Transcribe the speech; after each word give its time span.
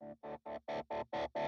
Thank 0.00 0.18
you. 1.36 1.43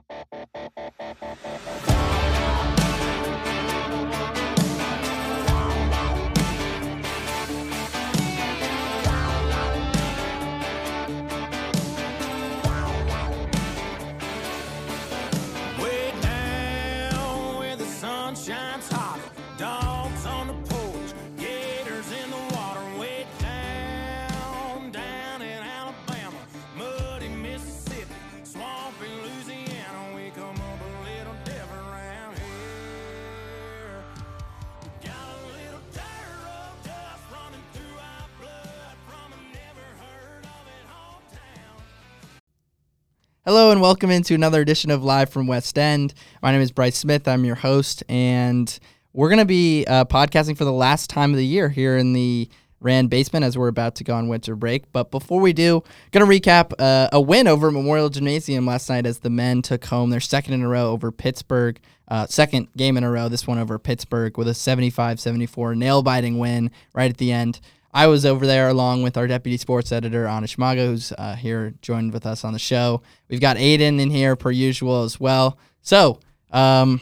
Hello 43.49 43.71
and 43.71 43.81
welcome 43.81 44.11
into 44.11 44.35
another 44.35 44.61
edition 44.61 44.91
of 44.91 45.05
Live 45.05 45.31
from 45.31 45.47
West 45.47 45.79
End. 45.79 46.15
My 46.43 46.51
name 46.51 46.61
is 46.61 46.73
Bryce 46.73 46.97
Smith. 46.97 47.29
I'm 47.29 47.45
your 47.45 47.55
host, 47.55 48.03
and 48.09 48.77
we're 49.13 49.29
going 49.29 49.39
to 49.39 49.45
be 49.45 49.85
uh, 49.87 50.05
podcasting 50.05 50.59
for 50.59 50.65
the 50.65 50.73
last 50.73 51.09
time 51.09 51.31
of 51.31 51.37
the 51.37 51.47
year 51.47 51.69
here 51.69 51.97
in 51.97 52.13
the 52.13 52.49
Rand 52.81 53.09
basement 53.09 53.45
as 53.45 53.57
we're 53.57 53.69
about 53.69 53.95
to 53.95 54.05
go 54.05 54.17
on 54.17 54.27
winter 54.27 54.57
break. 54.57 54.91
But 54.91 55.13
before 55.13 55.41
we 55.41 55.53
do, 55.53 55.85
going 56.11 56.29
to 56.29 56.41
recap 56.41 56.73
uh, 56.81 57.09
a 57.13 57.21
win 57.21 57.47
over 57.47 57.71
Memorial 57.71 58.09
Gymnasium 58.09 58.67
last 58.67 58.89
night 58.89 59.07
as 59.07 59.21
the 59.21 59.31
men 59.31 59.63
took 59.63 59.85
home 59.85 60.11
their 60.11 60.19
second 60.19 60.55
in 60.55 60.63
a 60.63 60.69
row 60.69 60.91
over 60.91 61.13
Pittsburgh, 61.13 61.79
uh, 62.09 62.27
second 62.27 62.67
game 62.77 62.97
in 62.97 63.05
a 63.05 63.11
row, 63.13 63.29
this 63.29 63.47
one 63.47 63.61
over 63.61 63.79
Pittsburgh 63.79 64.37
with 64.37 64.49
a 64.49 64.55
75 64.55 65.21
74 65.21 65.77
nail 65.77 66.03
biting 66.03 66.41
win 66.41 66.73
right 66.95 67.13
at 67.13 67.19
the 67.19 67.31
end. 67.31 67.61
I 67.97 68.09
was 68.09 68.27
over 68.27 68.47
there 68.47 68.69
along 68.69 69.03
with 69.05 69.17
our 69.17 69.27
deputy 69.27 69.57
sports 69.57 69.91
editor, 69.91 70.27
Anish 70.27 70.59
Mago, 70.59 70.89
who's 70.89 71.13
uh, 71.17 71.35
here 71.35 71.73
joined 71.81 72.13
with 72.13 72.27
us 72.27 72.45
on 72.45 72.53
the 72.53 72.59
show. 72.59 73.01
We've 73.31 73.41
got 73.41 73.57
Aiden 73.57 73.99
in 74.01 74.11
here 74.11 74.37
per 74.37 74.51
usual 74.51 75.03
as 75.05 75.19
well. 75.19 75.59
So, 75.81 76.21
um, 76.51 77.01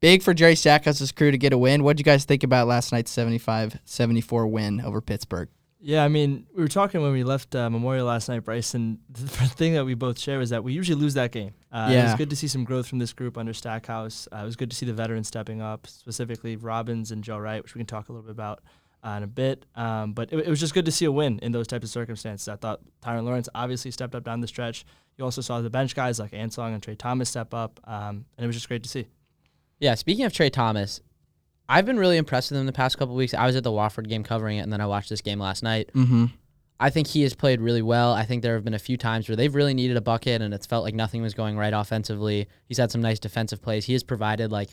big 0.00 0.20
for 0.22 0.34
Jerry 0.34 0.56
Stackhouse's 0.56 1.12
crew 1.12 1.30
to 1.30 1.38
get 1.38 1.52
a 1.52 1.58
win. 1.58 1.84
What 1.84 1.96
did 1.96 2.00
you 2.04 2.12
guys 2.12 2.24
think 2.24 2.42
about 2.42 2.66
last 2.66 2.90
night's 2.90 3.12
75 3.12 3.78
74 3.84 4.48
win 4.48 4.80
over 4.80 5.00
Pittsburgh? 5.00 5.48
Yeah, 5.84 6.04
I 6.04 6.08
mean, 6.08 6.46
we 6.54 6.62
were 6.62 6.68
talking 6.68 7.02
when 7.02 7.10
we 7.12 7.24
left 7.24 7.54
uh, 7.56 7.68
Memorial 7.70 8.06
last 8.06 8.28
night, 8.28 8.40
Bryce, 8.44 8.74
and 8.74 8.98
the 9.10 9.26
thing 9.28 9.74
that 9.74 9.84
we 9.84 9.94
both 9.94 10.18
share 10.18 10.40
is 10.40 10.50
that 10.50 10.62
we 10.64 10.72
usually 10.72 11.00
lose 11.00 11.14
that 11.14 11.30
game. 11.32 11.54
Uh, 11.72 11.88
It 11.90 11.94
Yeah. 11.94 12.04
was 12.04 12.14
good 12.14 12.30
to 12.30 12.36
see 12.36 12.46
some 12.48 12.62
growth 12.64 12.86
from 12.88 12.98
this 12.98 13.12
group 13.12 13.38
under 13.38 13.52
Stackhouse. 13.52 14.26
Uh, 14.32 14.38
it 14.38 14.44
was 14.44 14.56
good 14.56 14.70
to 14.70 14.76
see 14.76 14.86
the 14.86 14.92
veterans 14.92 15.28
stepping 15.28 15.60
up, 15.60 15.86
specifically 15.86 16.54
Robbins 16.56 17.10
and 17.12 17.22
Joe 17.24 17.38
Wright, 17.38 17.62
which 17.62 17.74
we 17.74 17.78
can 17.80 17.86
talk 17.86 18.08
a 18.08 18.12
little 18.12 18.24
bit 18.24 18.30
about 18.32 18.60
uh, 19.02 19.14
in 19.18 19.22
a 19.22 19.26
bit. 19.26 19.66
Um, 19.74 20.12
but 20.12 20.32
it, 20.32 20.38
it 20.38 20.48
was 20.48 20.60
just 20.60 20.74
good 20.74 20.84
to 20.84 20.92
see 20.92 21.04
a 21.04 21.12
win 21.12 21.38
in 21.40 21.52
those 21.52 21.66
types 21.66 21.84
of 21.84 21.90
circumstances. 21.90 22.48
I 22.48 22.56
thought 22.56 22.80
Tyrin 23.02 23.24
Lawrence 23.24 23.48
obviously 23.54 23.90
stepped 23.90 24.14
up 24.14 24.24
down 24.24 24.40
the 24.40 24.48
stretch. 24.48 24.84
You 25.18 25.24
also 25.24 25.40
saw 25.40 25.60
the 25.60 25.70
bench 25.70 25.94
guys 25.94 26.18
like 26.18 26.32
Ansong 26.32 26.74
and 26.74 26.82
Trey 26.82 26.94
Thomas 26.94 27.28
step 27.28 27.52
up, 27.52 27.80
um, 27.84 28.24
and 28.36 28.44
it 28.44 28.46
was 28.46 28.56
just 28.56 28.68
great 28.68 28.82
to 28.82 28.88
see. 28.88 29.06
Yeah, 29.78 29.94
speaking 29.94 30.24
of 30.24 30.32
Trey 30.32 30.48
Thomas, 30.48 31.00
I've 31.68 31.84
been 31.84 31.98
really 31.98 32.16
impressed 32.16 32.50
with 32.50 32.60
him 32.60 32.66
the 32.66 32.72
past 32.72 32.98
couple 32.98 33.14
weeks. 33.14 33.34
I 33.34 33.46
was 33.46 33.56
at 33.56 33.64
the 33.64 33.70
Wofford 33.70 34.08
game 34.08 34.22
covering 34.22 34.58
it, 34.58 34.60
and 34.60 34.72
then 34.72 34.80
I 34.80 34.86
watched 34.86 35.10
this 35.10 35.20
game 35.20 35.38
last 35.38 35.62
night. 35.62 35.90
Mm-hmm. 35.94 36.26
I 36.80 36.90
think 36.90 37.06
he 37.06 37.22
has 37.22 37.34
played 37.34 37.60
really 37.60 37.82
well. 37.82 38.12
I 38.12 38.24
think 38.24 38.42
there 38.42 38.54
have 38.54 38.64
been 38.64 38.74
a 38.74 38.78
few 38.78 38.96
times 38.96 39.28
where 39.28 39.36
they've 39.36 39.54
really 39.54 39.74
needed 39.74 39.96
a 39.96 40.00
bucket, 40.00 40.42
and 40.42 40.52
it's 40.52 40.66
felt 40.66 40.82
like 40.82 40.94
nothing 40.94 41.22
was 41.22 41.34
going 41.34 41.56
right 41.56 41.72
offensively. 41.72 42.48
He's 42.66 42.78
had 42.78 42.90
some 42.90 43.00
nice 43.00 43.20
defensive 43.20 43.62
plays. 43.62 43.84
He 43.84 43.92
has 43.92 44.02
provided 44.02 44.50
like 44.50 44.70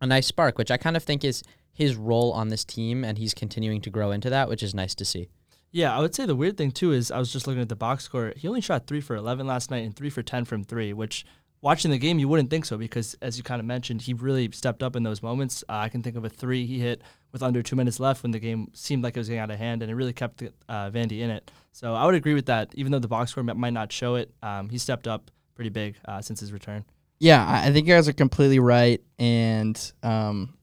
a 0.00 0.06
nice 0.06 0.26
spark, 0.26 0.56
which 0.56 0.70
I 0.70 0.76
kind 0.76 0.96
of 0.96 1.02
think 1.02 1.24
is 1.24 1.42
his 1.74 1.96
role 1.96 2.32
on 2.32 2.48
this 2.48 2.64
team, 2.64 3.04
and 3.04 3.18
he's 3.18 3.34
continuing 3.34 3.80
to 3.82 3.90
grow 3.90 4.12
into 4.12 4.30
that, 4.30 4.48
which 4.48 4.62
is 4.62 4.74
nice 4.74 4.94
to 4.94 5.04
see. 5.04 5.28
Yeah, 5.72 5.94
I 5.94 6.00
would 6.00 6.14
say 6.14 6.24
the 6.24 6.36
weird 6.36 6.56
thing 6.56 6.70
too 6.70 6.92
is 6.92 7.10
I 7.10 7.18
was 7.18 7.32
just 7.32 7.48
looking 7.48 7.60
at 7.60 7.68
the 7.68 7.76
box 7.76 8.04
score. 8.04 8.32
He 8.36 8.46
only 8.46 8.60
shot 8.60 8.86
three 8.86 9.00
for 9.00 9.16
eleven 9.16 9.46
last 9.46 9.72
night 9.72 9.84
and 9.84 9.94
three 9.94 10.08
for 10.08 10.22
ten 10.22 10.44
from 10.44 10.62
three, 10.62 10.92
which 10.92 11.26
watching 11.60 11.90
the 11.90 11.98
game 11.98 12.20
you 12.20 12.28
wouldn't 12.28 12.48
think 12.48 12.64
so 12.64 12.78
because 12.78 13.16
as 13.20 13.38
you 13.38 13.42
kind 13.42 13.58
of 13.58 13.66
mentioned, 13.66 14.02
he 14.02 14.14
really 14.14 14.48
stepped 14.52 14.84
up 14.84 14.94
in 14.94 15.02
those 15.02 15.20
moments. 15.20 15.64
Uh, 15.68 15.72
I 15.78 15.88
can 15.88 16.00
think 16.00 16.14
of 16.14 16.24
a 16.24 16.28
three 16.28 16.64
he 16.64 16.78
hit 16.78 17.02
with 17.32 17.42
under 17.42 17.60
two 17.60 17.74
minutes 17.74 17.98
left 17.98 18.22
when 18.22 18.30
the 18.30 18.38
game 18.38 18.68
seemed 18.72 19.02
like 19.02 19.16
it 19.16 19.20
was 19.20 19.28
getting 19.28 19.40
out 19.40 19.50
of 19.50 19.58
hand, 19.58 19.82
and 19.82 19.90
it 19.90 19.96
really 19.96 20.12
kept 20.12 20.42
uh, 20.42 20.90
Vandy 20.90 21.20
in 21.20 21.30
it. 21.30 21.50
So 21.72 21.92
I 21.92 22.06
would 22.06 22.14
agree 22.14 22.34
with 22.34 22.46
that. 22.46 22.72
Even 22.76 22.92
though 22.92 23.00
the 23.00 23.08
box 23.08 23.32
score 23.32 23.42
might 23.42 23.72
not 23.72 23.90
show 23.90 24.14
it, 24.14 24.32
um, 24.44 24.68
he 24.68 24.78
stepped 24.78 25.08
up 25.08 25.32
pretty 25.56 25.70
big 25.70 25.96
uh, 26.04 26.20
since 26.20 26.38
his 26.38 26.52
return. 26.52 26.84
Yeah, 27.18 27.44
I 27.44 27.66
I 27.66 27.72
think 27.72 27.88
you 27.88 27.94
guys 27.94 28.08
are 28.08 28.12
completely 28.12 28.60
right. 28.60 29.00
And 29.18 29.76
um, 30.04 30.54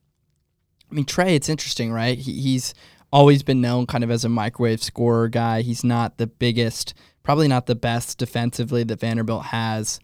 I 0.92 0.94
mean, 0.94 1.04
Trey, 1.06 1.34
it's 1.34 1.48
interesting, 1.48 1.90
right? 1.92 2.18
He, 2.18 2.40
he's 2.40 2.74
always 3.12 3.42
been 3.42 3.60
known 3.60 3.86
kind 3.86 4.04
of 4.04 4.10
as 4.10 4.24
a 4.24 4.28
microwave 4.28 4.82
scorer 4.82 5.28
guy. 5.28 5.62
He's 5.62 5.82
not 5.82 6.18
the 6.18 6.26
biggest, 6.26 6.94
probably 7.22 7.48
not 7.48 7.66
the 7.66 7.74
best 7.74 8.18
defensively 8.18 8.84
that 8.84 9.00
Vanderbilt 9.00 9.46
has. 9.46 9.98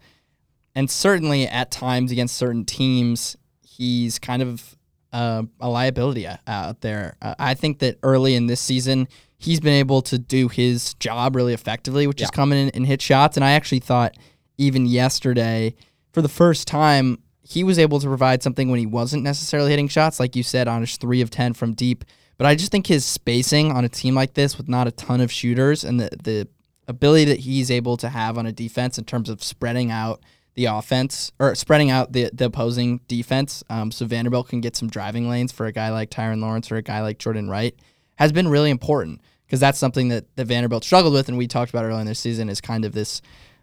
And 0.75 0.89
certainly 0.89 1.47
at 1.47 1.71
times 1.71 2.11
against 2.11 2.35
certain 2.35 2.65
teams, 2.65 3.35
he's 3.61 4.19
kind 4.19 4.41
of 4.41 4.75
uh, 5.13 5.43
a 5.59 5.69
liability 5.69 6.27
out 6.47 6.81
there. 6.81 7.15
Uh, 7.21 7.35
I 7.39 7.53
think 7.53 7.79
that 7.79 7.97
early 8.03 8.35
in 8.35 8.47
this 8.47 8.61
season, 8.61 9.07
he's 9.37 9.59
been 9.59 9.73
able 9.73 10.01
to 10.03 10.17
do 10.19 10.47
his 10.47 10.93
job 10.95 11.35
really 11.35 11.53
effectively, 11.53 12.05
which 12.07 12.21
is 12.21 12.29
Yeah. 12.31 12.35
come 12.35 12.51
in 12.53 12.69
and 12.69 12.85
hit 12.85 13.01
shots. 13.01 13.37
And 13.37 13.43
I 13.43 13.51
actually 13.51 13.79
thought 13.79 14.15
even 14.57 14.85
yesterday, 14.85 15.75
for 16.13 16.21
the 16.21 16.29
first 16.29 16.67
time, 16.67 17.19
he 17.49 17.63
was 17.63 17.79
able 17.79 17.99
to 17.99 18.05
provide 18.05 18.43
something 18.43 18.69
when 18.69 18.77
he 18.77 18.85
wasn't 18.85 19.23
necessarily 19.23 19.71
hitting 19.71 19.87
shots, 19.87 20.19
like 20.19 20.35
you 20.35 20.43
said, 20.43 20.67
on 20.67 20.81
his 20.81 20.97
three 20.97 21.19
of 21.21 21.31
ten 21.31 21.53
from 21.53 21.73
deep. 21.73 22.05
But 22.37 22.45
I 22.45 22.53
just 22.53 22.71
think 22.71 22.85
his 22.85 23.03
spacing 23.03 23.71
on 23.71 23.83
a 23.83 23.89
team 23.89 24.13
like 24.13 24.35
this 24.35 24.55
with 24.55 24.69
not 24.69 24.87
a 24.87 24.91
ton 24.91 25.19
of 25.19 25.31
shooters 25.31 25.83
and 25.83 25.99
the 25.99 26.09
the 26.23 26.47
ability 26.87 27.25
that 27.25 27.39
he's 27.39 27.71
able 27.71 27.97
to 27.97 28.09
have 28.09 28.37
on 28.37 28.45
a 28.45 28.51
defense 28.51 28.99
in 28.99 29.03
terms 29.03 29.29
of 29.29 29.43
spreading 29.43 29.89
out 29.89 30.21
the 30.53 30.65
offense 30.65 31.31
or 31.39 31.55
spreading 31.55 31.89
out 31.89 32.13
the, 32.13 32.29
the 32.33 32.45
opposing 32.45 32.99
defense 33.07 33.63
um, 33.69 33.91
so 33.91 34.05
Vanderbilt 34.05 34.49
can 34.49 34.59
get 34.59 34.75
some 34.75 34.89
driving 34.89 35.29
lanes 35.29 35.51
for 35.51 35.67
a 35.67 35.71
guy 35.71 35.91
like 35.91 36.09
Tyrin 36.09 36.41
Lawrence 36.41 36.71
or 36.71 36.77
a 36.77 36.81
guy 36.81 37.01
like 37.01 37.19
Jordan 37.19 37.47
Wright 37.47 37.75
has 38.15 38.31
been 38.31 38.47
really 38.47 38.71
important 38.71 39.21
because 39.45 39.59
that's 39.59 39.77
something 39.77 40.09
that, 40.09 40.35
that 40.35 40.45
Vanderbilt 40.45 40.83
struggled 40.83 41.13
with 41.13 41.29
and 41.29 41.37
we 41.37 41.47
talked 41.47 41.69
about 41.69 41.85
earlier 41.85 42.01
in 42.01 42.07
this 42.07 42.19
season 42.19 42.49
is 42.49 42.59
kind 42.59 42.83
of 42.85 42.91
this 42.91 43.21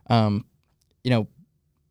um, 0.08 0.44
you 1.02 1.10
know 1.10 1.28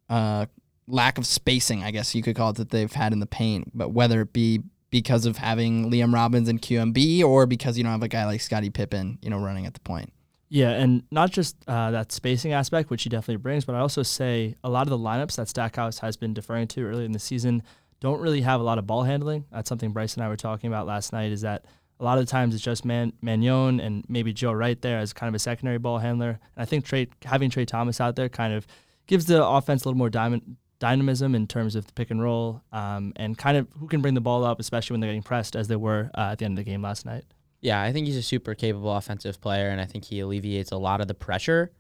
uh, 0.10 0.46
lack 0.88 1.18
of 1.18 1.26
spacing 1.26 1.84
I 1.84 1.92
guess 1.92 2.14
you 2.14 2.22
could 2.22 2.36
call 2.36 2.52
it 2.52 2.58
that 2.58 2.70
they've 2.70 2.92
had 2.92 3.14
in 3.14 3.20
the 3.20 3.26
paint 3.26 3.72
but 3.74 3.90
whether 3.90 4.22
it 4.22 4.34
be 4.34 4.62
because 4.92 5.26
of 5.26 5.38
having 5.38 5.92
Liam 5.92 6.14
Robbins 6.14 6.48
and 6.48 6.62
QMB 6.62 7.24
or 7.24 7.46
because 7.46 7.78
you 7.78 7.84
don't 7.84 7.92
have 7.92 8.04
a 8.04 8.08
guy 8.08 8.26
like 8.26 8.42
Scotty 8.42 8.70
Pippen 8.70 9.18
you 9.22 9.30
know 9.30 9.40
running 9.40 9.66
at 9.66 9.74
the 9.74 9.80
point 9.80 10.12
Yeah, 10.48 10.70
and 10.70 11.04
not 11.12 11.32
just 11.32 11.56
uh, 11.68 11.90
that 11.92 12.12
spacing 12.12 12.54
aspect, 12.54 12.92
which 12.92 13.04
he 13.04 13.10
definitely 13.10 13.42
brings, 13.42 13.66
but 13.66 13.76
I 13.76 13.80
also 13.80 14.04
say 14.04 14.56
a 14.64 14.70
lot 14.70 14.84
of 14.84 14.92
the 14.92 14.98
lineups 14.98 15.36
that 15.38 15.50
Stackhouse 15.50 16.00
has 16.00 16.18
been 16.18 16.34
deferring 16.36 16.68
to 16.70 16.86
early 16.86 17.04
in 17.04 17.14
the 17.14 17.20
season 17.20 17.64
don't 18.00 18.22
really 18.22 18.42
have 18.42 18.62
a 18.62 18.64
lot 18.64 18.78
of 18.78 18.86
ball 18.86 19.04
handling. 19.04 19.46
That's 19.52 19.68
something 19.68 19.92
Bryce 19.92 20.14
and 20.14 20.24
I 20.24 20.30
were 20.30 20.38
talking 20.38 20.68
about 20.68 20.86
last 20.86 21.12
night. 21.12 21.32
Is 21.32 21.42
that 21.42 21.66
a 22.00 22.04
lot 22.04 22.20
of 22.20 22.26
the 22.26 22.32
times 22.32 22.54
it's 22.54 22.64
just 22.64 22.86
Man- 22.86 23.14
Manjon 23.24 23.84
and 23.84 24.06
maybe 24.08 24.34
Joe 24.34 24.52
Wright 24.52 24.80
there 24.82 25.00
as 25.00 25.14
kind 25.14 25.28
of 25.28 25.36
a 25.36 25.40
secondary 25.40 25.80
ball 25.80 25.98
handler. 25.98 26.40
And 26.56 26.62
I 26.62 26.66
think 26.66 26.86
Trey, 26.86 27.08
having 27.24 27.50
Trey 27.50 27.66
Thomas 27.66 28.00
out 28.00 28.16
there 28.16 28.30
kind 28.30 28.54
of 28.54 28.68
gives 29.08 29.26
the 29.26 29.44
offense 29.44 29.84
a 29.84 29.88
little 29.88 29.98
more 29.98 30.10
diamond, 30.10 30.58
dynamism 30.86 31.34
in 31.34 31.48
terms 31.48 31.76
of 31.76 31.88
the 31.88 31.94
pick 31.94 32.12
and 32.12 32.22
roll 32.22 32.62
um, 32.72 33.12
and 33.16 33.38
kind 33.38 33.58
of 33.58 33.68
who 33.80 33.88
can 33.88 34.02
bring 34.02 34.14
the 34.14 34.22
ball 34.22 34.44
up, 34.44 34.60
especially 34.60 34.94
when 34.94 35.02
they're 35.02 35.10
getting 35.10 35.24
pressed 35.24 35.56
as 35.56 35.68
they 35.68 35.76
were 35.76 36.12
uh, 36.16 36.30
at 36.32 36.38
the 36.38 36.46
end 36.46 36.60
of 36.60 36.64
the 36.64 36.70
game 36.70 36.84
last 36.84 37.06
night. 37.06 37.24
Yeah, 37.62 37.82
I 37.82 37.92
think 37.92 38.06
he's 38.06 38.18
a 38.18 38.22
super 38.22 38.54
capable 38.54 38.96
offensive 38.96 39.42
player, 39.42 39.70
and 39.70 39.82
I 39.82 39.86
think 39.86 40.06
he 40.06 40.20
alleviates 40.20 40.72
a 40.72 40.78
lot 40.78 41.02
of 41.02 41.08
the 41.08 41.16
pressure 41.16 41.72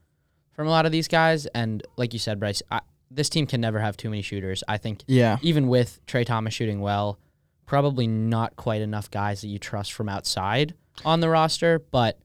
from 0.54 0.66
a 0.66 0.72
lot 0.72 0.88
of 0.88 0.92
these 0.92 1.08
guys. 1.08 1.46
And 1.48 1.84
like 1.98 2.14
you 2.14 2.20
said, 2.20 2.40
Bryce, 2.40 2.64
I, 2.72 2.82
this 3.12 3.30
team 3.30 3.46
can 3.46 3.62
never 3.62 3.80
have 3.80 3.96
too 3.96 4.10
many 4.10 4.24
shooters. 4.24 4.64
I 4.68 4.78
think 4.78 5.04
yeah 5.06 5.38
even 5.44 5.68
with 5.68 6.04
Trey 6.08 6.24
Thomas 6.24 6.56
shooting 6.56 6.80
well, 6.80 7.20
probably 7.68 8.08
not 8.08 8.56
quite 8.56 8.82
enough 8.82 9.12
guys 9.12 9.42
that 9.42 9.48
you 9.48 9.60
trust 9.60 9.94
from 9.94 10.10
outside 10.10 10.74
on 11.04 11.20
the 11.20 11.30
roster, 11.30 11.80
but 11.92 12.18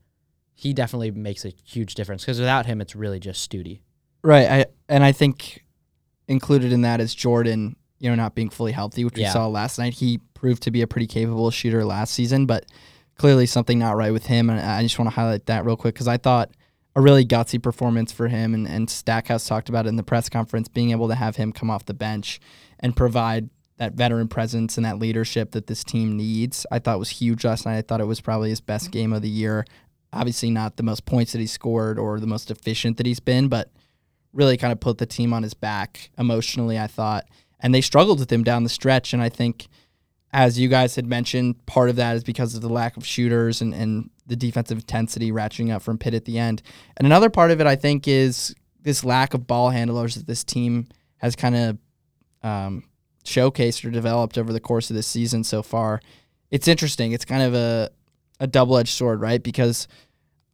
he 0.54 0.72
definitely 0.72 1.10
makes 1.10 1.44
a 1.44 1.52
huge 1.64 1.94
difference 1.94 2.22
because 2.22 2.38
without 2.38 2.64
him, 2.64 2.80
it's 2.80 2.96
really 2.96 3.20
just 3.20 3.42
Stute. 3.42 3.80
Right. 4.22 4.48
I 4.48 4.66
and 4.88 5.04
I 5.04 5.12
think 5.12 5.64
included 6.30 6.72
in 6.72 6.82
that 6.82 7.00
is 7.00 7.14
Jordan, 7.14 7.76
you 7.98 8.08
know, 8.08 8.14
not 8.14 8.34
being 8.34 8.48
fully 8.48 8.72
healthy, 8.72 9.04
which 9.04 9.16
we 9.16 9.24
saw 9.26 9.48
last 9.48 9.78
night. 9.78 9.94
He 9.94 10.20
proved 10.32 10.62
to 10.62 10.70
be 10.70 10.80
a 10.80 10.86
pretty 10.86 11.08
capable 11.08 11.50
shooter 11.50 11.84
last 11.84 12.14
season, 12.14 12.46
but 12.46 12.66
clearly 13.18 13.46
something 13.46 13.78
not 13.78 13.96
right 13.96 14.12
with 14.12 14.26
him. 14.26 14.48
And 14.48 14.60
I 14.60 14.80
just 14.82 14.98
want 14.98 15.10
to 15.10 15.14
highlight 15.14 15.46
that 15.46 15.64
real 15.64 15.76
quick 15.76 15.94
because 15.94 16.08
I 16.08 16.16
thought 16.16 16.52
a 16.94 17.00
really 17.00 17.26
gutsy 17.26 17.60
performance 17.60 18.12
for 18.12 18.28
him. 18.28 18.54
And, 18.54 18.66
and 18.66 18.88
Stackhouse 18.88 19.46
talked 19.46 19.68
about 19.68 19.86
it 19.86 19.90
in 19.90 19.96
the 19.96 20.04
press 20.04 20.28
conference, 20.28 20.68
being 20.68 20.92
able 20.92 21.08
to 21.08 21.16
have 21.16 21.36
him 21.36 21.52
come 21.52 21.68
off 21.68 21.84
the 21.84 21.94
bench 21.94 22.40
and 22.78 22.96
provide 22.96 23.50
that 23.78 23.94
veteran 23.94 24.28
presence 24.28 24.76
and 24.76 24.86
that 24.86 24.98
leadership 24.98 25.50
that 25.50 25.66
this 25.66 25.82
team 25.82 26.16
needs. 26.16 26.64
I 26.70 26.78
thought 26.78 26.98
was 26.98 27.10
huge 27.10 27.44
last 27.44 27.66
night. 27.66 27.76
I 27.76 27.82
thought 27.82 28.00
it 28.00 28.06
was 28.06 28.20
probably 28.20 28.50
his 28.50 28.60
best 28.60 28.92
game 28.92 29.12
of 29.12 29.22
the 29.22 29.28
year. 29.28 29.64
Obviously, 30.12 30.50
not 30.50 30.76
the 30.76 30.82
most 30.82 31.06
points 31.06 31.32
that 31.32 31.38
he 31.40 31.46
scored 31.46 31.98
or 31.98 32.20
the 32.20 32.26
most 32.26 32.50
efficient 32.50 32.98
that 32.98 33.06
he's 33.06 33.20
been, 33.20 33.48
but 33.48 33.70
really 34.32 34.56
kind 34.56 34.72
of 34.72 34.80
put 34.80 34.98
the 34.98 35.06
team 35.06 35.32
on 35.32 35.42
his 35.42 35.54
back 35.54 36.10
emotionally, 36.18 36.78
I 36.78 36.86
thought. 36.86 37.26
And 37.60 37.74
they 37.74 37.80
struggled 37.80 38.20
with 38.20 38.32
him 38.32 38.44
down 38.44 38.62
the 38.62 38.68
stretch. 38.68 39.12
And 39.12 39.22
I 39.22 39.28
think, 39.28 39.68
as 40.32 40.58
you 40.58 40.68
guys 40.68 40.96
had 40.96 41.06
mentioned, 41.06 41.66
part 41.66 41.90
of 41.90 41.96
that 41.96 42.16
is 42.16 42.24
because 42.24 42.54
of 42.54 42.62
the 42.62 42.68
lack 42.68 42.96
of 42.96 43.06
shooters 43.06 43.60
and, 43.60 43.74
and 43.74 44.10
the 44.26 44.36
defensive 44.36 44.78
intensity 44.78 45.32
ratcheting 45.32 45.74
up 45.74 45.82
from 45.82 45.98
Pitt 45.98 46.14
at 46.14 46.24
the 46.24 46.38
end. 46.38 46.62
And 46.96 47.06
another 47.06 47.28
part 47.30 47.50
of 47.50 47.60
it, 47.60 47.66
I 47.66 47.76
think, 47.76 48.06
is 48.06 48.54
this 48.82 49.04
lack 49.04 49.34
of 49.34 49.46
ball 49.46 49.70
handlers 49.70 50.14
that 50.14 50.26
this 50.26 50.44
team 50.44 50.88
has 51.18 51.36
kind 51.36 51.56
of 51.56 51.78
um, 52.42 52.84
showcased 53.24 53.84
or 53.84 53.90
developed 53.90 54.38
over 54.38 54.52
the 54.52 54.60
course 54.60 54.88
of 54.90 54.96
this 54.96 55.06
season 55.06 55.44
so 55.44 55.62
far. 55.62 56.00
It's 56.50 56.68
interesting. 56.68 57.12
It's 57.12 57.24
kind 57.24 57.42
of 57.42 57.54
a, 57.54 57.90
a 58.38 58.46
double 58.46 58.78
edged 58.78 58.90
sword, 58.90 59.20
right? 59.20 59.42
Because 59.42 59.86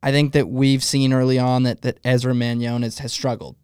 I 0.02 0.10
think 0.10 0.32
that 0.32 0.48
we've 0.48 0.82
seen 0.82 1.12
early 1.12 1.38
on 1.38 1.62
that, 1.64 1.82
that 1.82 1.98
Ezra 2.04 2.32
Manjon 2.32 2.82
has, 2.82 2.98
has 2.98 3.12
struggled. 3.12 3.56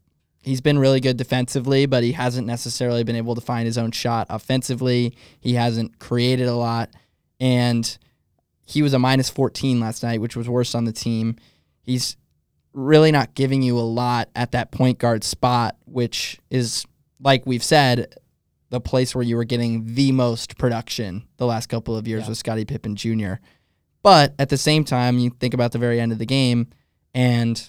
He's 0.42 0.60
been 0.60 0.78
really 0.78 1.00
good 1.00 1.16
defensively, 1.16 1.86
but 1.86 2.02
he 2.02 2.12
hasn't 2.12 2.46
necessarily 2.46 3.04
been 3.04 3.16
able 3.16 3.34
to 3.36 3.40
find 3.40 3.64
his 3.66 3.78
own 3.78 3.92
shot 3.92 4.26
offensively. 4.28 5.14
He 5.40 5.54
hasn't 5.54 5.98
created 6.00 6.48
a 6.48 6.54
lot. 6.54 6.90
And 7.38 7.96
he 8.66 8.82
was 8.82 8.92
a 8.92 8.98
minus 8.98 9.30
14 9.30 9.78
last 9.80 10.02
night, 10.02 10.20
which 10.20 10.36
was 10.36 10.48
worse 10.48 10.74
on 10.74 10.84
the 10.84 10.92
team. 10.92 11.36
He's 11.82 12.16
really 12.72 13.12
not 13.12 13.34
giving 13.34 13.62
you 13.62 13.78
a 13.78 13.80
lot 13.82 14.30
at 14.34 14.52
that 14.52 14.72
point 14.72 14.98
guard 14.98 15.22
spot, 15.24 15.76
which 15.84 16.40
is, 16.50 16.86
like 17.20 17.46
we've 17.46 17.62
said, 17.62 18.14
the 18.70 18.80
place 18.80 19.14
where 19.14 19.24
you 19.24 19.36
were 19.36 19.44
getting 19.44 19.94
the 19.94 20.10
most 20.12 20.56
production 20.56 21.24
the 21.36 21.46
last 21.46 21.68
couple 21.68 21.96
of 21.96 22.08
years 22.08 22.22
Yeah. 22.22 22.28
with 22.30 22.38
Scotty 22.38 22.64
Pippen 22.64 22.96
Jr. 22.96 23.34
But 24.02 24.34
at 24.38 24.48
the 24.48 24.56
same 24.56 24.84
time, 24.84 25.18
you 25.18 25.30
think 25.30 25.54
about 25.54 25.72
the 25.72 25.78
very 25.78 26.00
end 26.00 26.10
of 26.10 26.18
the 26.18 26.26
game, 26.26 26.68
and 27.14 27.62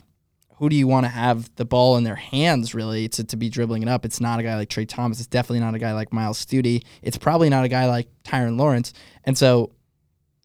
who 0.63 0.69
do 0.69 0.77
you 0.77 0.87
want 0.87 1.05
to 1.05 1.09
have 1.09 1.53
the 1.57 1.65
ball 1.65 1.97
in 1.97 2.05
their 2.05 2.15
hands 2.15 2.73
really 2.73 3.09
to, 3.09 3.21
to 3.21 3.35
be 3.35 3.49
dribbling 3.49 3.81
it 3.81 3.89
up? 3.89 4.05
It's 4.05 4.21
not 4.21 4.39
a 4.39 4.43
guy 4.43 4.55
like 4.55 4.69
Trey 4.69 4.85
Thomas. 4.85 5.19
It's 5.19 5.27
definitely 5.27 5.59
not 5.59 5.75
a 5.75 5.77
guy 5.77 5.91
like 5.91 6.13
Myles 6.13 6.37
Stute. 6.37 6.85
It's 7.01 7.17
probably 7.17 7.49
not 7.49 7.65
a 7.65 7.67
guy 7.67 7.85
like 7.85 8.07
Tyrin 8.23 8.57
Lawrence. 8.57 8.93
And 9.25 9.37
so 9.37 9.73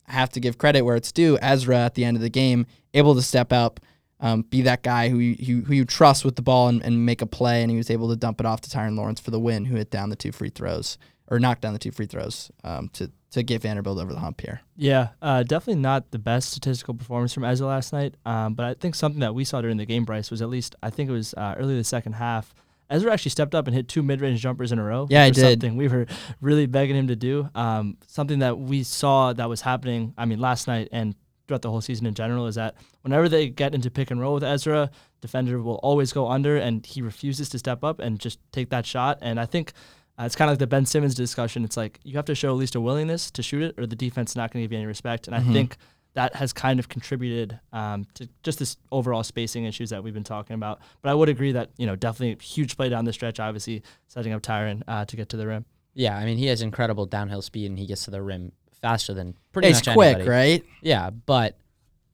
I 0.08 0.14
have 0.14 0.30
to 0.30 0.40
give 0.40 0.58
credit 0.58 0.82
where 0.82 0.96
it's 0.96 1.12
due. 1.12 1.38
Ezra 1.40 1.76
at 1.76 1.94
the 1.94 2.04
end 2.04 2.16
of 2.16 2.20
the 2.20 2.30
game, 2.30 2.66
able 2.94 3.14
to 3.14 3.22
step 3.22 3.52
up, 3.52 3.78
um, 4.18 4.42
be 4.42 4.62
that 4.62 4.82
guy 4.82 5.08
who 5.08 5.18
you, 5.18 5.62
who, 5.62 5.72
you 5.72 5.84
trust 5.84 6.24
with 6.24 6.34
the 6.34 6.42
ball 6.42 6.66
and, 6.66 6.82
and 6.82 7.06
make 7.06 7.22
a 7.22 7.26
play, 7.26 7.62
and 7.62 7.70
he 7.70 7.76
was 7.76 7.88
able 7.88 8.08
to 8.08 8.16
dump 8.16 8.40
it 8.40 8.46
off 8.46 8.60
to 8.62 8.70
Tyrin 8.70 8.96
Lawrence 8.96 9.20
for 9.20 9.30
the 9.30 9.38
win, 9.38 9.66
who 9.66 9.76
hit 9.76 9.92
down 9.92 10.10
the 10.10 10.16
two 10.16 10.32
free 10.32 10.50
throws 10.50 10.98
or 11.28 11.38
knocked 11.38 11.60
down 11.60 11.74
the 11.74 11.78
two 11.78 11.92
free 11.92 12.06
throws 12.06 12.50
um, 12.64 12.88
to 12.88 13.12
to 13.32 13.42
get 13.42 13.62
Vanderbilt 13.62 13.98
over 13.98 14.12
the 14.12 14.20
hump 14.20 14.40
here. 14.40 14.60
Yeah, 14.76 15.08
uh, 15.20 15.42
definitely 15.42 15.82
not 15.82 16.10
the 16.10 16.18
best 16.18 16.50
statistical 16.50 16.94
performance 16.94 17.32
from 17.32 17.44
Ezra 17.44 17.66
last 17.66 17.92
night. 17.92 18.14
Um, 18.24 18.54
but 18.54 18.64
I 18.66 18.74
think 18.74 18.94
something 18.94 19.20
that 19.20 19.34
we 19.34 19.44
saw 19.44 19.60
during 19.60 19.76
the 19.76 19.84
game, 19.84 20.04
Bryce, 20.04 20.30
was 20.30 20.40
at 20.40 20.48
least 20.48 20.74
I 20.82 20.90
think 20.90 21.10
it 21.10 21.12
was 21.12 21.34
uh, 21.34 21.54
early 21.58 21.76
the 21.76 21.84
second 21.84 22.14
half. 22.14 22.54
Ezra 22.90 23.12
actually 23.12 23.30
stepped 23.30 23.54
up 23.54 23.66
and 23.66 23.76
hit 23.76 23.86
two 23.86 24.02
mid-range 24.02 24.40
jumpers 24.40 24.72
in 24.72 24.78
a 24.78 24.84
row. 24.84 25.06
Yeah, 25.10 25.28
was 25.28 25.36
did. 25.36 25.60
Something 25.60 25.76
we 25.76 25.88
were 25.88 26.06
really 26.40 26.66
begging 26.66 26.96
him 26.96 27.08
to 27.08 27.16
do. 27.16 27.48
Um, 27.54 27.98
something 28.06 28.38
that 28.38 28.58
we 28.58 28.82
saw 28.82 29.32
that 29.34 29.48
was 29.48 29.60
happening. 29.60 30.14
I 30.16 30.24
mean, 30.24 30.40
last 30.40 30.66
night 30.66 30.88
and 30.90 31.14
throughout 31.46 31.62
the 31.62 31.70
whole 31.70 31.80
season 31.80 32.06
in 32.06 32.14
general 32.14 32.46
is 32.46 32.54
that 32.54 32.76
whenever 33.02 33.28
they 33.28 33.48
get 33.48 33.74
into 33.74 33.90
pick 33.90 34.10
and 34.10 34.20
roll 34.20 34.34
with 34.34 34.44
Ezra, 34.44 34.90
defender 35.20 35.60
will 35.60 35.80
always 35.82 36.12
go 36.12 36.28
under, 36.28 36.56
and 36.56 36.84
he 36.86 37.02
refuses 37.02 37.48
to 37.50 37.58
step 37.58 37.84
up 37.84 37.98
and 37.98 38.20
just 38.20 38.38
take 38.52 38.70
that 38.70 38.86
shot. 38.86 39.18
And 39.20 39.40
I 39.40 39.46
think 39.46 39.72
uh, 40.18 40.24
it's 40.24 40.34
kind 40.36 40.48
of 40.48 40.52
like 40.52 40.58
the 40.58 40.66
Ben 40.66 40.84
Simmons 40.86 41.14
discussion. 41.14 41.64
It's 41.64 41.76
like 41.76 42.00
you 42.02 42.16
have 42.16 42.24
to 42.26 42.34
show 42.34 42.50
at 42.50 42.56
least 42.56 42.74
a 42.74 42.80
willingness 42.80 43.30
to 43.32 43.42
shoot 43.42 43.62
it, 43.62 43.74
or 43.78 43.86
the 43.86 43.96
defense 43.96 44.32
is 44.32 44.36
not 44.36 44.52
going 44.52 44.62
to 44.62 44.64
give 44.64 44.72
you 44.72 44.78
any 44.78 44.86
respect. 44.86 45.26
And 45.28 45.36
I 45.36 45.40
think 45.40 45.76
that 46.14 46.34
has 46.34 46.52
kind 46.52 46.80
of 46.80 46.88
contributed 46.88 47.60
um, 47.72 48.06
to 48.14 48.28
just 48.42 48.58
this 48.58 48.76
overall 48.90 49.22
spacing 49.22 49.64
issues 49.64 49.90
that 49.90 50.02
we've 50.02 50.14
been 50.14 50.24
talking 50.24 50.54
about. 50.54 50.80
But 51.02 51.10
I 51.10 51.14
would 51.14 51.28
agree 51.28 51.52
that 51.52 51.70
you 51.76 51.86
know 51.86 51.94
definitely 51.94 52.32
a 52.32 52.42
huge 52.42 52.76
play 52.76 52.88
down 52.88 53.04
the 53.04 53.12
stretch, 53.12 53.38
obviously 53.38 53.82
setting 54.08 54.32
up 54.32 54.42
Tyrin 54.42 54.82
uh, 54.88 55.04
to 55.04 55.16
get 55.16 55.28
to 55.30 55.36
the 55.36 55.46
rim. 55.46 55.64
Yeah, 55.94 56.16
I 56.16 56.24
mean 56.24 56.38
he 56.38 56.46
has 56.46 56.62
incredible 56.62 57.06
downhill 57.06 57.42
speed 57.42 57.66
and 57.70 57.78
he 57.78 57.86
gets 57.86 58.04
to 58.06 58.10
the 58.10 58.22
rim 58.22 58.52
faster 58.80 59.14
than 59.14 59.34
pretty 59.52 59.68
He's 59.68 59.86
much 59.86 59.94
quick, 59.94 60.16
anybody. 60.16 60.30
right? 60.30 60.64
Yeah, 60.82 61.10
but 61.10 61.56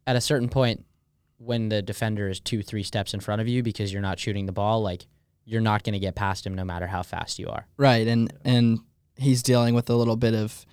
at 0.07 0.17
a 0.17 0.21
certain 0.21 0.49
point, 0.49 0.85
when 1.39 1.69
the 1.69 1.83
defender 1.83 2.29
is 2.29 2.41
two, 2.41 2.63
three 2.63 2.83
steps 2.83 3.15
in 3.15 3.21
front 3.21 3.41
of 3.41 3.49
you 3.49 3.63
because 3.63 3.93
you're 3.93 4.03
not 4.03 4.19
shooting 4.19 4.47
the 4.47 4.53
ball, 4.53 4.83
like 4.83 5.07
you're 5.45 5.61
not 5.61 5.83
going 5.85 5.93
to 5.93 5.99
get 5.99 6.15
past 6.15 6.47
him 6.47 6.55
no 6.55 6.65
matter 6.65 6.87
how 6.87 7.03
fast 7.03 7.39
you 7.39 7.49
are. 7.49 7.67
Right, 7.77 8.07
and 8.07 8.33
and 8.45 8.81
he's 9.17 9.43
dealing 9.43 9.75
with 9.75 9.89
a 9.91 9.95
little 9.95 10.17
bit 10.17 10.35
of 10.35 10.65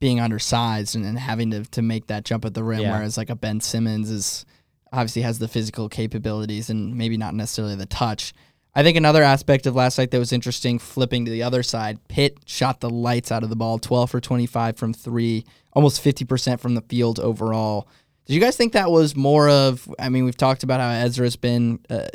being 0.00 0.18
undersized 0.18 0.96
and, 0.96 1.04
and 1.04 1.16
having 1.18 1.50
to, 1.52 1.64
to 1.66 1.80
make 1.80 2.08
that 2.08 2.24
jump 2.24 2.44
at 2.44 2.54
the 2.54 2.64
rim, 2.64 2.80
Yeah. 2.80 2.92
whereas 2.96 3.16
like 3.16 3.30
a 3.30 3.36
Ben 3.36 3.60
Simmons 3.60 4.10
is 4.10 4.44
obviously 4.92 5.22
has 5.22 5.38
the 5.38 5.46
physical 5.46 5.88
capabilities 5.88 6.68
and 6.70 6.96
maybe 6.96 7.16
not 7.16 7.34
necessarily 7.34 7.76
the 7.76 7.86
touch. 7.86 8.32
I 8.74 8.82
think 8.82 8.96
another 8.96 9.22
aspect 9.22 9.66
of 9.66 9.76
last 9.76 9.98
night 9.98 10.10
that 10.10 10.18
was 10.18 10.32
interesting, 10.32 10.78
flipping 10.80 11.24
to 11.26 11.30
the 11.30 11.42
other 11.44 11.62
side, 11.62 11.98
Pitt 12.08 12.38
shot 12.46 12.80
the 12.80 12.90
lights 12.90 13.30
out 13.30 13.42
of 13.44 13.48
the 13.50 13.54
ball, 13.56 13.78
12 13.78 14.10
for 14.10 14.20
25 14.20 14.76
from 14.76 14.92
three, 14.92 15.44
almost 15.72 16.02
50% 16.02 16.58
from 16.58 16.74
the 16.74 16.80
field 16.82 17.20
overall. 17.20 17.86
Did 18.26 18.34
you 18.34 18.40
guys 18.40 18.56
think 18.56 18.72
that 18.72 18.90
was 18.90 19.14
more 19.14 19.48
of? 19.48 19.88
I 19.98 20.08
mean, 20.08 20.24
we've 20.24 20.36
talked 20.36 20.62
about 20.62 20.80
how 20.80 20.90
Ezra's 20.90 21.36
been 21.36 21.80
uh, 21.90 22.06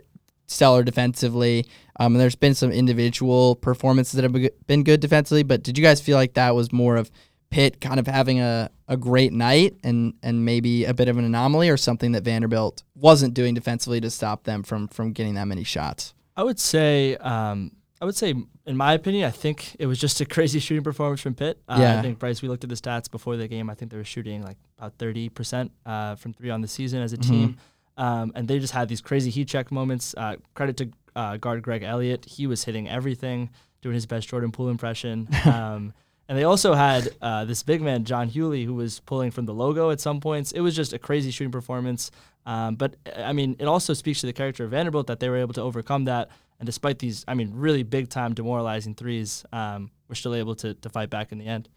stellar 0.47 0.83
defensively. 0.83 1.65
Um, 1.99 2.13
and 2.13 2.21
there's 2.21 2.35
been 2.35 2.55
some 2.55 2.71
individual 2.71 3.55
performances 3.55 4.13
that 4.13 4.23
have 4.23 4.49
been 4.67 4.83
good 4.83 4.99
defensively, 4.99 5.43
but 5.43 5.63
did 5.63 5.77
you 5.77 5.83
guys 5.83 6.01
feel 6.01 6.17
like 6.17 6.33
that 6.33 6.55
was 6.55 6.71
more 6.71 6.95
of 6.95 7.11
Pitt 7.49 7.79
kind 7.79 7.99
of 7.99 8.07
having 8.07 8.39
a, 8.41 8.69
a 8.87 8.97
great 8.97 9.31
night 9.31 9.77
and, 9.83 10.13
and 10.21 10.43
maybe 10.43 10.83
a 10.85 10.93
bit 10.93 11.07
of 11.07 11.17
an 11.17 11.23
anomaly 11.25 11.69
or 11.69 11.77
something 11.77 12.11
that 12.11 12.23
Vanderbilt 12.23 12.83
wasn't 12.95 13.33
doing 13.33 13.53
defensively 13.53 14.01
to 14.01 14.09
stop 14.09 14.43
them 14.43 14.63
from 14.63 14.87
from 14.89 15.11
getting 15.13 15.35
that 15.35 15.45
many 15.45 15.63
shots? 15.63 16.13
I 16.35 16.43
would 16.43 16.59
say, 16.59 17.15
um, 17.17 17.71
I 18.01 18.05
would 18.05 18.15
say, 18.15 18.35
in 18.65 18.77
my 18.77 18.93
opinion, 18.93 19.25
I 19.25 19.31
think 19.31 19.75
it 19.79 19.87
was 19.87 19.97
just 19.97 20.19
a 20.21 20.25
crazy 20.35 20.59
shooting 20.59 20.83
performance 20.83 21.21
from 21.21 21.35
Pitt. 21.35 21.59
Uh, 21.67 21.77
Yeah. 21.79 21.97
I 21.97 22.01
think 22.01 22.19
Bryce, 22.19 22.41
we 22.41 22.49
looked 22.49 22.63
at 22.65 22.69
the 22.69 22.75
stats 22.75 23.09
before 23.09 23.37
the 23.37 23.47
game. 23.47 23.69
I 23.69 23.75
think 23.75 23.91
they 23.91 23.97
were 23.97 24.03
shooting 24.03 24.43
like 24.43 24.57
about 24.77 24.97
thirty 24.99 25.29
percent 25.29 25.71
uh, 25.85 26.15
from 26.15 26.33
three 26.33 26.49
on 26.49 26.61
the 26.61 26.67
season 26.67 27.01
as 27.01 27.13
a 27.13 27.17
team, 27.17 27.57
um, 27.97 28.31
and 28.35 28.47
they 28.47 28.59
just 28.59 28.73
had 28.73 28.87
these 28.87 29.01
crazy 29.01 29.29
heat 29.29 29.47
check 29.47 29.71
moments. 29.71 30.13
Uh, 30.15 30.37
credit 30.53 30.77
to 30.77 30.89
uh, 31.15 31.37
guard 31.37 31.61
Greg 31.61 31.83
Elliott; 31.83 32.25
he 32.25 32.47
was 32.47 32.63
hitting 32.63 32.87
everything, 32.87 33.49
doing 33.81 33.95
his 33.95 34.05
best 34.05 34.27
Jordan 34.29 34.51
Poole 34.51 34.69
impression. 34.69 35.27
Um, 35.45 35.93
and 36.29 36.37
they 36.37 36.43
also 36.43 36.73
had 36.73 37.09
uh, 37.21 37.45
this 37.45 37.63
big 37.63 37.81
man, 37.81 38.03
John 38.03 38.29
Hugley, 38.29 38.65
who 38.65 38.73
was 38.73 38.99
pulling 38.99 39.31
from 39.31 39.45
the 39.45 39.53
logo 39.53 39.91
at 39.91 40.01
some 40.01 40.19
points. 40.19 40.51
It 40.51 40.59
was 40.59 40.75
just 40.75 40.91
a 40.91 40.99
crazy 40.99 41.31
shooting 41.31 41.51
performance. 41.51 42.11
Um, 42.45 42.75
but 42.75 42.95
I 43.15 43.33
mean, 43.33 43.55
it 43.59 43.65
also 43.65 43.93
speaks 43.93 44.19
to 44.21 44.25
the 44.25 44.33
character 44.33 44.65
of 44.65 44.71
Vanderbilt 44.71 45.07
that 45.07 45.19
they 45.19 45.29
were 45.29 45.37
able 45.37 45.53
to 45.53 45.61
overcome 45.61 46.05
that. 46.05 46.29
And 46.59 46.65
despite 46.65 46.99
these, 46.99 47.23
I 47.27 47.33
mean, 47.33 47.51
really 47.53 47.83
big 47.83 48.09
time 48.09 48.33
demoralizing 48.33 48.95
threes, 48.95 49.45
um, 49.53 49.91
we're 50.09 50.15
still 50.15 50.35
able 50.35 50.55
to, 50.55 50.73
to 50.73 50.89
fight 50.89 51.09
back 51.09 51.31
in 51.31 51.37
the 51.37 51.45
end. 51.45 51.69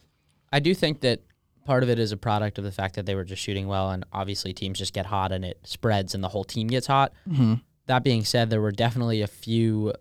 I 0.52 0.58
do 0.58 0.74
think 0.74 1.00
that 1.00 1.20
part 1.64 1.82
of 1.82 1.88
it 1.90 1.98
is 1.98 2.12
a 2.12 2.16
product 2.16 2.58
of 2.58 2.64
the 2.64 2.72
fact 2.72 2.94
that 2.96 3.06
they 3.06 3.14
were 3.14 3.24
just 3.24 3.42
shooting 3.42 3.66
well, 3.68 3.90
and 3.90 4.04
obviously 4.12 4.52
teams 4.52 4.78
just 4.78 4.92
get 4.92 5.06
hot 5.06 5.32
and 5.32 5.44
it 5.44 5.58
spreads 5.64 6.14
and 6.14 6.22
the 6.24 6.28
whole 6.28 6.44
team 6.44 6.66
gets 6.68 6.86
hot. 6.86 7.12
Mm-hmm. 7.28 7.54
That 7.86 8.04
being 8.04 8.24
said, 8.24 8.50
there 8.50 8.60
were 8.60 8.72
definitely 8.72 9.22
a 9.22 9.26
few 9.26 9.92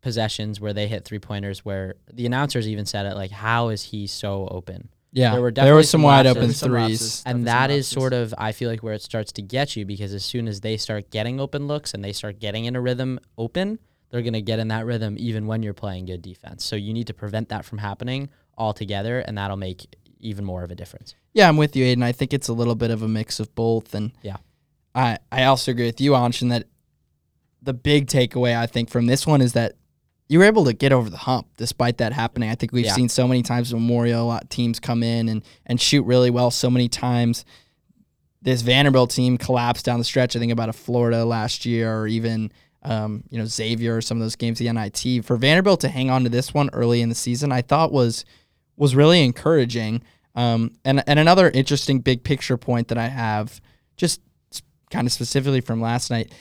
possessions 0.00 0.60
where 0.60 0.72
they 0.72 0.88
hit 0.88 1.04
three 1.04 1.18
pointers 1.18 1.64
where 1.64 1.94
the 2.12 2.26
announcers 2.26 2.66
even 2.68 2.86
said 2.86 3.06
it 3.06 3.14
like, 3.14 3.30
"How 3.30 3.68
is 3.68 3.82
he 3.84 4.06
so 4.06 4.48
open?" 4.50 4.88
Yeah, 5.14 5.32
There 5.32 5.42
were 5.42 5.50
there 5.52 5.74
were 5.74 5.82
some 5.82 6.00
some 6.00 6.02
wide 6.02 6.26
open 6.26 6.52
threes. 6.52 6.70
lapses. 6.70 7.22
and 7.26 7.44
Definitely 7.44 7.44
that 7.44 7.60
some 7.66 7.70
is 7.70 7.76
lapses. 7.86 7.88
sort 8.00 8.12
of 8.14 8.34
I 8.38 8.52
feel 8.52 8.70
like 8.70 8.82
where 8.82 8.94
it 8.94 9.02
starts 9.02 9.30
to 9.32 9.42
get 9.42 9.76
you 9.76 9.84
because 9.84 10.14
as 10.14 10.24
soon 10.24 10.48
as 10.48 10.62
they 10.62 10.76
start 10.78 11.10
getting 11.10 11.38
open 11.38 11.66
looks 11.66 11.92
and 11.92 12.02
they 12.02 12.12
start 12.14 12.38
getting 12.40 12.64
in 12.64 12.74
a 12.76 12.80
rhythm 12.80 13.20
open, 13.36 13.78
they're 14.10 14.22
going 14.22 14.32
to 14.32 14.40
get 14.42 14.58
in 14.58 14.68
that 14.68 14.86
rhythm 14.86 15.16
even 15.18 15.46
when 15.46 15.62
you're 15.62 15.74
playing 15.74 16.06
good 16.06 16.22
defense. 16.22 16.64
So 16.64 16.76
you 16.76 16.94
need 16.94 17.06
to 17.08 17.14
prevent 17.14 17.50
that 17.50 17.64
from 17.66 17.78
happening 17.78 18.30
altogether, 18.56 19.20
and 19.20 19.36
that'll 19.36 19.56
make 19.58 19.94
even 20.22 20.44
more 20.44 20.62
of 20.62 20.70
a 20.70 20.74
difference. 20.74 21.14
Yeah, 21.34 21.48
I'm 21.48 21.56
with 21.56 21.74
you, 21.76 21.84
Aiden. 21.84 22.02
I 22.02 22.12
think 22.12 22.32
it's 22.32 22.48
a 22.48 22.52
little 22.52 22.74
bit 22.74 22.90
of 22.90 23.02
a 23.02 23.08
mix 23.08 23.40
of 23.40 23.54
both, 23.54 23.94
and 23.94 24.12
Yeah. 24.22 24.36
I 24.94 25.18
I 25.30 25.44
also 25.44 25.70
agree 25.72 25.86
with 25.86 26.00
you, 26.00 26.12
Anshin, 26.12 26.48
that 26.50 26.66
the 27.62 27.72
big 27.74 28.06
takeaway 28.06 28.56
I 28.56 28.66
think 28.66 28.90
from 28.90 29.06
this 29.06 29.26
one 29.26 29.40
is 29.40 29.52
that 29.52 29.74
you 30.28 30.38
were 30.38 30.44
able 30.44 30.64
to 30.64 30.72
get 30.72 30.92
over 30.92 31.10
the 31.10 31.16
hump 31.18 31.46
despite 31.56 31.98
that 31.98 32.12
happening. 32.12 32.48
I 32.50 32.54
think 32.54 32.72
we've 32.72 32.86
Yeah. 32.86 32.94
seen 32.94 33.08
so 33.08 33.28
many 33.28 33.42
times 33.42 33.72
Memorial 33.72 34.30
uh, 34.30 34.40
teams 34.48 34.80
come 34.80 35.02
in 35.02 35.28
and 35.28 35.42
and 35.66 35.80
shoot 35.80 36.02
really 36.04 36.30
well. 36.30 36.50
So 36.50 36.70
many 36.70 36.88
times 36.88 37.44
this 38.40 38.62
Vanderbilt 38.62 39.10
team 39.10 39.38
collapsed 39.38 39.84
down 39.84 39.98
the 39.98 40.04
stretch. 40.04 40.34
I 40.34 40.38
think 40.38 40.52
about 40.52 40.68
a 40.68 40.72
Florida 40.72 41.24
last 41.24 41.64
year, 41.64 41.94
or 42.00 42.06
even 42.08 42.50
um, 42.82 43.22
you 43.30 43.38
know 43.38 43.44
Xavier, 43.44 43.96
or 43.98 44.00
some 44.00 44.16
of 44.18 44.22
those 44.22 44.34
games 44.36 44.58
the 44.58 44.72
NIT. 44.72 45.24
For 45.24 45.36
Vanderbilt 45.36 45.80
to 45.80 45.88
hang 45.88 46.10
on 46.10 46.24
to 46.24 46.28
this 46.30 46.52
one 46.52 46.68
early 46.72 47.00
in 47.00 47.08
the 47.08 47.14
season, 47.14 47.52
I 47.52 47.62
thought 47.62 47.92
was 47.92 48.24
was 48.82 48.96
really 48.96 49.22
encouraging. 49.22 50.02
Um, 50.34 50.72
and 50.84 51.04
and 51.06 51.20
another 51.20 51.48
interesting 51.48 52.00
big 52.00 52.24
picture 52.24 52.56
point 52.56 52.88
that 52.88 52.98
I 52.98 53.06
have, 53.06 53.60
just 53.96 54.20
kind 54.90 55.06
of 55.06 55.12
specifically 55.12 55.60
from 55.60 55.80
last 55.80 56.10
night, 56.10 56.32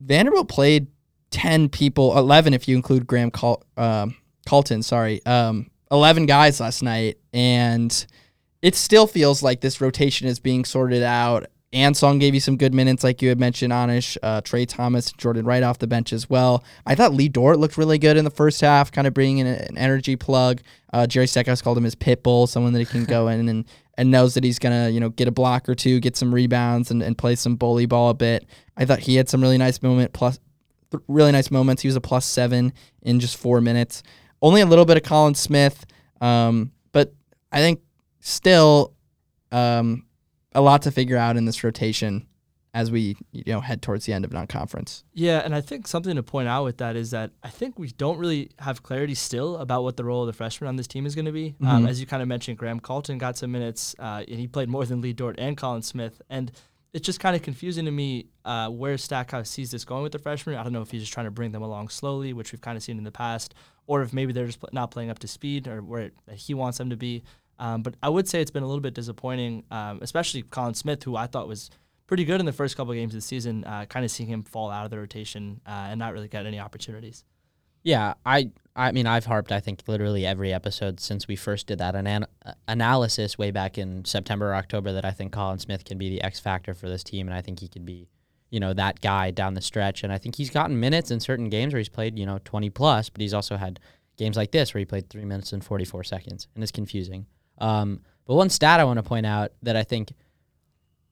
Vanderbilt 0.00 0.48
played 0.48 0.86
ten 1.30 1.68
people, 1.68 2.16
eleven 2.16 2.54
if 2.54 2.66
you 2.66 2.76
include 2.76 3.06
Graham 3.06 3.30
Col- 3.30 3.62
um, 3.76 4.16
Colton. 4.46 4.82
Sorry, 4.82 5.24
um, 5.26 5.70
eleven 5.90 6.24
guys 6.24 6.60
last 6.60 6.82
night, 6.82 7.18
and 7.34 8.06
it 8.62 8.74
still 8.74 9.06
feels 9.06 9.42
like 9.42 9.60
this 9.60 9.82
rotation 9.82 10.28
is 10.28 10.38
being 10.38 10.64
sorted 10.64 11.02
out 11.02 11.46
Ansong 11.72 12.18
gave 12.18 12.34
you 12.34 12.40
some 12.40 12.56
good 12.56 12.74
minutes, 12.74 13.04
like 13.04 13.22
you 13.22 13.28
had 13.28 13.38
mentioned, 13.38 13.72
Anish. 13.72 14.16
Uh, 14.24 14.40
Trey 14.40 14.66
Thomas, 14.66 15.12
Jordan 15.12 15.44
Wright 15.44 15.62
off 15.62 15.78
the 15.78 15.86
bench 15.86 16.12
as 16.12 16.28
well. 16.28 16.64
I 16.84 16.96
thought 16.96 17.14
Lee 17.14 17.28
Dort 17.28 17.60
looked 17.60 17.78
really 17.78 17.98
good 17.98 18.16
in 18.16 18.24
the 18.24 18.30
first 18.30 18.60
half, 18.60 18.90
kind 18.90 19.06
of 19.06 19.14
bringing 19.14 19.38
in 19.38 19.46
an 19.46 19.78
energy 19.78 20.16
plug. 20.16 20.62
Uh, 20.92 21.06
Jerry 21.06 21.28
Stackhouse 21.28 21.62
called 21.62 21.78
him 21.78 21.84
his 21.84 21.94
pit 21.94 22.24
bull, 22.24 22.48
someone 22.48 22.72
that 22.72 22.80
he 22.80 22.86
can 22.86 23.04
go 23.06 23.28
in 23.28 23.48
and 23.48 23.64
and 23.94 24.10
knows 24.10 24.34
that 24.34 24.42
he's 24.42 24.58
gonna 24.58 24.88
you 24.88 24.98
know 24.98 25.10
get 25.10 25.28
a 25.28 25.30
block 25.30 25.68
or 25.68 25.76
two, 25.76 26.00
get 26.00 26.16
some 26.16 26.34
rebounds, 26.34 26.90
and, 26.90 27.02
and 27.02 27.16
play 27.16 27.36
some 27.36 27.54
bully 27.54 27.86
ball 27.86 28.10
a 28.10 28.14
bit. 28.14 28.46
I 28.76 28.84
thought 28.84 29.00
he 29.00 29.14
had 29.14 29.28
some 29.28 29.40
really 29.40 29.58
nice 29.58 29.80
moment 29.80 30.12
plus 30.12 30.40
th- 30.90 31.04
really 31.06 31.30
nice 31.30 31.52
moments. 31.52 31.82
He 31.82 31.88
was 31.88 31.96
a 31.96 32.00
plus 32.00 32.26
seven 32.26 32.72
in 33.02 33.20
just 33.20 33.36
four 33.36 33.60
minutes. 33.60 34.02
Only 34.42 34.60
a 34.60 34.66
little 34.66 34.86
bit 34.86 34.96
of 34.96 35.04
Colin 35.04 35.36
Smith, 35.36 35.86
um, 36.20 36.72
but 36.90 37.14
I 37.52 37.58
think 37.58 37.80
still 38.20 38.94
um, 39.52 40.06
a 40.54 40.60
lot 40.60 40.82
to 40.82 40.90
figure 40.90 41.16
out 41.16 41.36
in 41.36 41.44
this 41.44 41.62
rotation 41.64 42.26
as 42.72 42.88
we 42.88 43.16
you 43.32 43.42
know 43.48 43.60
head 43.60 43.82
towards 43.82 44.06
the 44.06 44.12
end 44.12 44.24
of 44.24 44.32
non-conference. 44.32 45.02
Yeah, 45.12 45.38
and 45.44 45.54
I 45.56 45.60
think 45.60 45.88
something 45.88 46.14
to 46.14 46.22
point 46.22 46.46
out 46.48 46.62
with 46.64 46.76
that 46.78 46.94
is 46.94 47.10
that 47.10 47.32
I 47.42 47.48
think 47.48 47.78
we 47.80 47.88
don't 47.88 48.16
really 48.18 48.50
have 48.60 48.82
clarity 48.84 49.14
still 49.14 49.56
about 49.56 49.82
what 49.82 49.96
the 49.96 50.04
role 50.04 50.22
of 50.22 50.28
the 50.28 50.32
freshman 50.32 50.68
on 50.68 50.76
this 50.76 50.86
team 50.86 51.04
is 51.04 51.16
going 51.16 51.24
to 51.24 51.32
be. 51.32 51.56
Um, 51.62 51.84
Mhm. 51.84 51.88
as 51.88 52.00
you 52.00 52.06
kind 52.06 52.22
of 52.22 52.28
mentioned, 52.28 52.58
Graham 52.58 52.78
Carlton 52.78 53.18
got 53.18 53.36
some 53.36 53.50
minutes, 53.50 53.96
uh, 53.98 54.22
and 54.28 54.38
he 54.38 54.46
played 54.46 54.68
more 54.68 54.84
than 54.84 55.00
Lee 55.00 55.12
Dort 55.12 55.34
and 55.38 55.56
Colin 55.56 55.82
Smith, 55.82 56.22
and 56.30 56.52
it's 56.92 57.04
just 57.06 57.18
kind 57.20 57.34
of 57.36 57.42
confusing 57.42 57.84
to 57.86 57.90
me 57.90 58.26
uh, 58.44 58.68
where 58.68 58.96
Stackhouse 58.98 59.48
sees 59.50 59.70
this 59.72 59.84
going 59.84 60.02
with 60.04 60.12
the 60.12 60.18
freshmen. 60.18 60.54
I 60.56 60.62
don't 60.62 60.72
know 60.72 60.82
if 60.82 60.90
he's 60.92 61.02
just 61.02 61.12
trying 61.12 61.26
to 61.26 61.30
bring 61.32 61.50
them 61.52 61.62
along 61.62 61.88
slowly, 61.88 62.32
which 62.32 62.52
we've 62.52 62.60
kind 62.60 62.76
of 62.76 62.82
seen 62.84 62.98
in 62.98 63.04
the 63.04 63.12
past, 63.12 63.52
or 63.88 64.02
if 64.02 64.12
maybe 64.12 64.32
they're 64.32 64.46
just 64.46 64.58
not 64.72 64.90
playing 64.92 65.10
up 65.10 65.18
to 65.20 65.28
speed 65.28 65.66
or 65.68 65.82
where 65.82 66.02
it, 66.02 66.14
he 66.34 66.54
wants 66.54 66.78
them 66.78 66.90
to 66.90 66.96
be. 66.96 67.22
Um, 67.60 67.82
but 67.82 67.94
I 68.02 68.08
would 68.08 68.26
say 68.26 68.40
it's 68.40 68.50
been 68.50 68.62
a 68.62 68.66
little 68.66 68.80
bit 68.80 68.94
disappointing, 68.94 69.64
um, 69.70 70.00
especially 70.02 70.42
Colin 70.42 70.74
Smith, 70.74 71.02
who 71.04 71.14
I 71.14 71.26
thought 71.26 71.46
was 71.46 71.70
pretty 72.06 72.24
good 72.24 72.40
in 72.40 72.46
the 72.46 72.52
first 72.52 72.76
couple 72.76 72.90
of 72.90 72.96
games 72.96 73.14
of 73.14 73.18
the 73.18 73.26
season. 73.26 73.64
Uh, 73.64 73.84
kind 73.84 74.04
of 74.04 74.10
seeing 74.10 74.28
him 74.28 74.42
fall 74.42 74.70
out 74.70 74.84
of 74.84 74.90
the 74.90 74.98
rotation 74.98 75.60
uh, 75.66 75.88
and 75.90 75.98
not 75.98 76.12
really 76.12 76.26
get 76.26 76.46
any 76.46 76.58
opportunities. 76.58 77.24
Yeah, 77.82 78.14
I 78.26 78.50
I 78.76 78.92
mean 78.92 79.06
I've 79.06 79.24
harped 79.24 79.52
I 79.52 79.60
think 79.60 79.82
literally 79.86 80.26
every 80.26 80.52
episode 80.52 81.00
since 81.00 81.26
we 81.26 81.36
first 81.36 81.66
did 81.66 81.78
that 81.78 81.94
anan- 81.94 82.26
uh, 82.44 82.52
analysis 82.68 83.38
way 83.38 83.50
back 83.50 83.78
in 83.78 84.04
September 84.04 84.50
or 84.50 84.54
October 84.54 84.92
that 84.92 85.04
I 85.04 85.12
think 85.12 85.32
Colin 85.32 85.58
Smith 85.58 85.84
can 85.84 85.96
be 85.96 86.10
the 86.10 86.22
X 86.22 86.38
factor 86.38 86.74
for 86.74 86.88
this 86.88 87.02
team 87.02 87.26
and 87.26 87.34
I 87.34 87.40
think 87.40 87.60
he 87.60 87.68
could 87.68 87.86
be 87.86 88.08
you 88.50 88.60
know 88.60 88.74
that 88.74 89.00
guy 89.00 89.30
down 89.30 89.54
the 89.54 89.62
stretch 89.62 90.02
and 90.02 90.12
I 90.12 90.18
think 90.18 90.36
he's 90.36 90.50
gotten 90.50 90.78
minutes 90.78 91.10
in 91.10 91.20
certain 91.20 91.48
games 91.48 91.72
where 91.72 91.78
he's 91.78 91.88
played 91.88 92.18
you 92.18 92.26
know 92.26 92.38
20 92.44 92.68
plus 92.68 93.08
but 93.08 93.22
he's 93.22 93.32
also 93.32 93.56
had 93.56 93.80
games 94.18 94.36
like 94.36 94.50
this 94.50 94.74
where 94.74 94.80
he 94.80 94.84
played 94.84 95.08
3 95.08 95.24
minutes 95.24 95.52
and 95.54 95.64
44 95.64 96.04
seconds 96.04 96.48
and 96.54 96.62
it's 96.62 96.72
confusing. 96.72 97.26
Um, 97.60 98.00
but 98.26 98.34
one 98.34 98.48
stat 98.50 98.80
I 98.80 98.84
want 98.84 98.98
to 98.98 99.02
point 99.02 99.26
out 99.26 99.52
that 99.62 99.76
I 99.76 99.82
think 99.82 100.12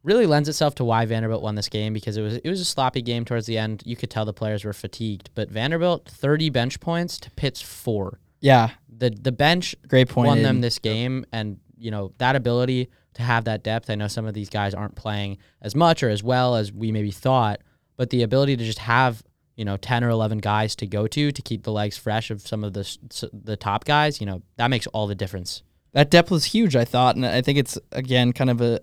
really 0.03 0.27
lends 0.27 0.49
itself 0.49 0.75
to 0.77 0.85
why 0.85 1.05
Vanderbilt 1.05 1.43
won 1.43 1.55
this 1.55 1.69
game 1.69 1.93
because 1.93 2.17
it 2.17 2.23
was 2.23 2.37
it 2.37 2.49
was 2.49 2.61
a 2.61 2.65
sloppy 2.65 3.03
game 3.03 3.25
towards 3.25 3.47
the 3.47 3.59
end. 3.59 3.83
You 3.85 3.97
could 3.97 4.11
tell 4.11 4.25
the 4.25 4.33
players 4.33 4.65
were 4.65 4.73
fatigued, 4.73 5.31
but 5.35 5.51
Vanderbilt 5.51 6.07
30 6.09 6.51
bench 6.51 6.81
points 6.81 7.19
to 7.21 7.31
Pitt's 7.33 7.61
4. 7.61 8.19
Yeah, 8.41 8.71
The 8.89 9.11
the 9.11 9.33
bench 9.33 9.75
great 9.89 10.09
point. 10.09 10.29
won 10.29 10.43
them 10.43 10.61
this 10.61 10.79
game 10.79 11.27
and 11.33 11.59
you 11.77 11.91
know 11.91 12.13
that 12.19 12.37
ability 12.37 12.89
to 13.15 13.23
have 13.23 13.45
that 13.45 13.65
depth. 13.65 13.91
I 13.91 13.97
know 13.97 14.07
some 14.09 14.27
of 14.27 14.35
these 14.35 14.49
guys 14.49 14.75
aren't 14.75 14.95
playing 14.95 15.39
as 15.61 15.75
much 15.75 16.03
or 16.05 16.09
as 16.09 16.23
well 16.23 16.55
as 16.55 16.73
we 16.73 16.93
maybe 16.93 17.11
thought, 17.11 17.61
but 17.97 18.11
the 18.11 18.23
ability 18.23 18.57
to 18.57 18.65
just 18.65 18.79
have 18.79 19.23
you 19.57 19.65
know 19.65 19.77
10 19.77 20.05
or 20.05 20.09
11 20.11 20.39
guys 20.39 20.77
to 20.77 20.87
go 20.87 21.09
to 21.09 21.33
to 21.33 21.43
keep 21.43 21.65
the 21.65 21.73
legs 21.73 21.99
fresh 21.99 22.31
of 22.31 22.47
some 22.47 22.63
of 22.63 22.73
the 22.75 23.31
the 23.33 23.57
top 23.57 23.85
guys, 23.85 24.21
you 24.21 24.27
know, 24.27 24.43
that 24.57 24.69
makes 24.69 24.87
all 24.89 25.09
the 25.09 25.17
difference. 25.17 25.63
That 25.93 26.11
depth 26.11 26.31
was 26.31 26.47
huge. 26.47 26.77
I 26.77 26.85
thought, 26.85 27.17
and 27.17 27.25
I 27.27 27.41
think 27.43 27.59
it's 27.59 27.79
again 27.93 28.33
kind 28.33 28.51
of 28.51 28.61
a 28.61 28.81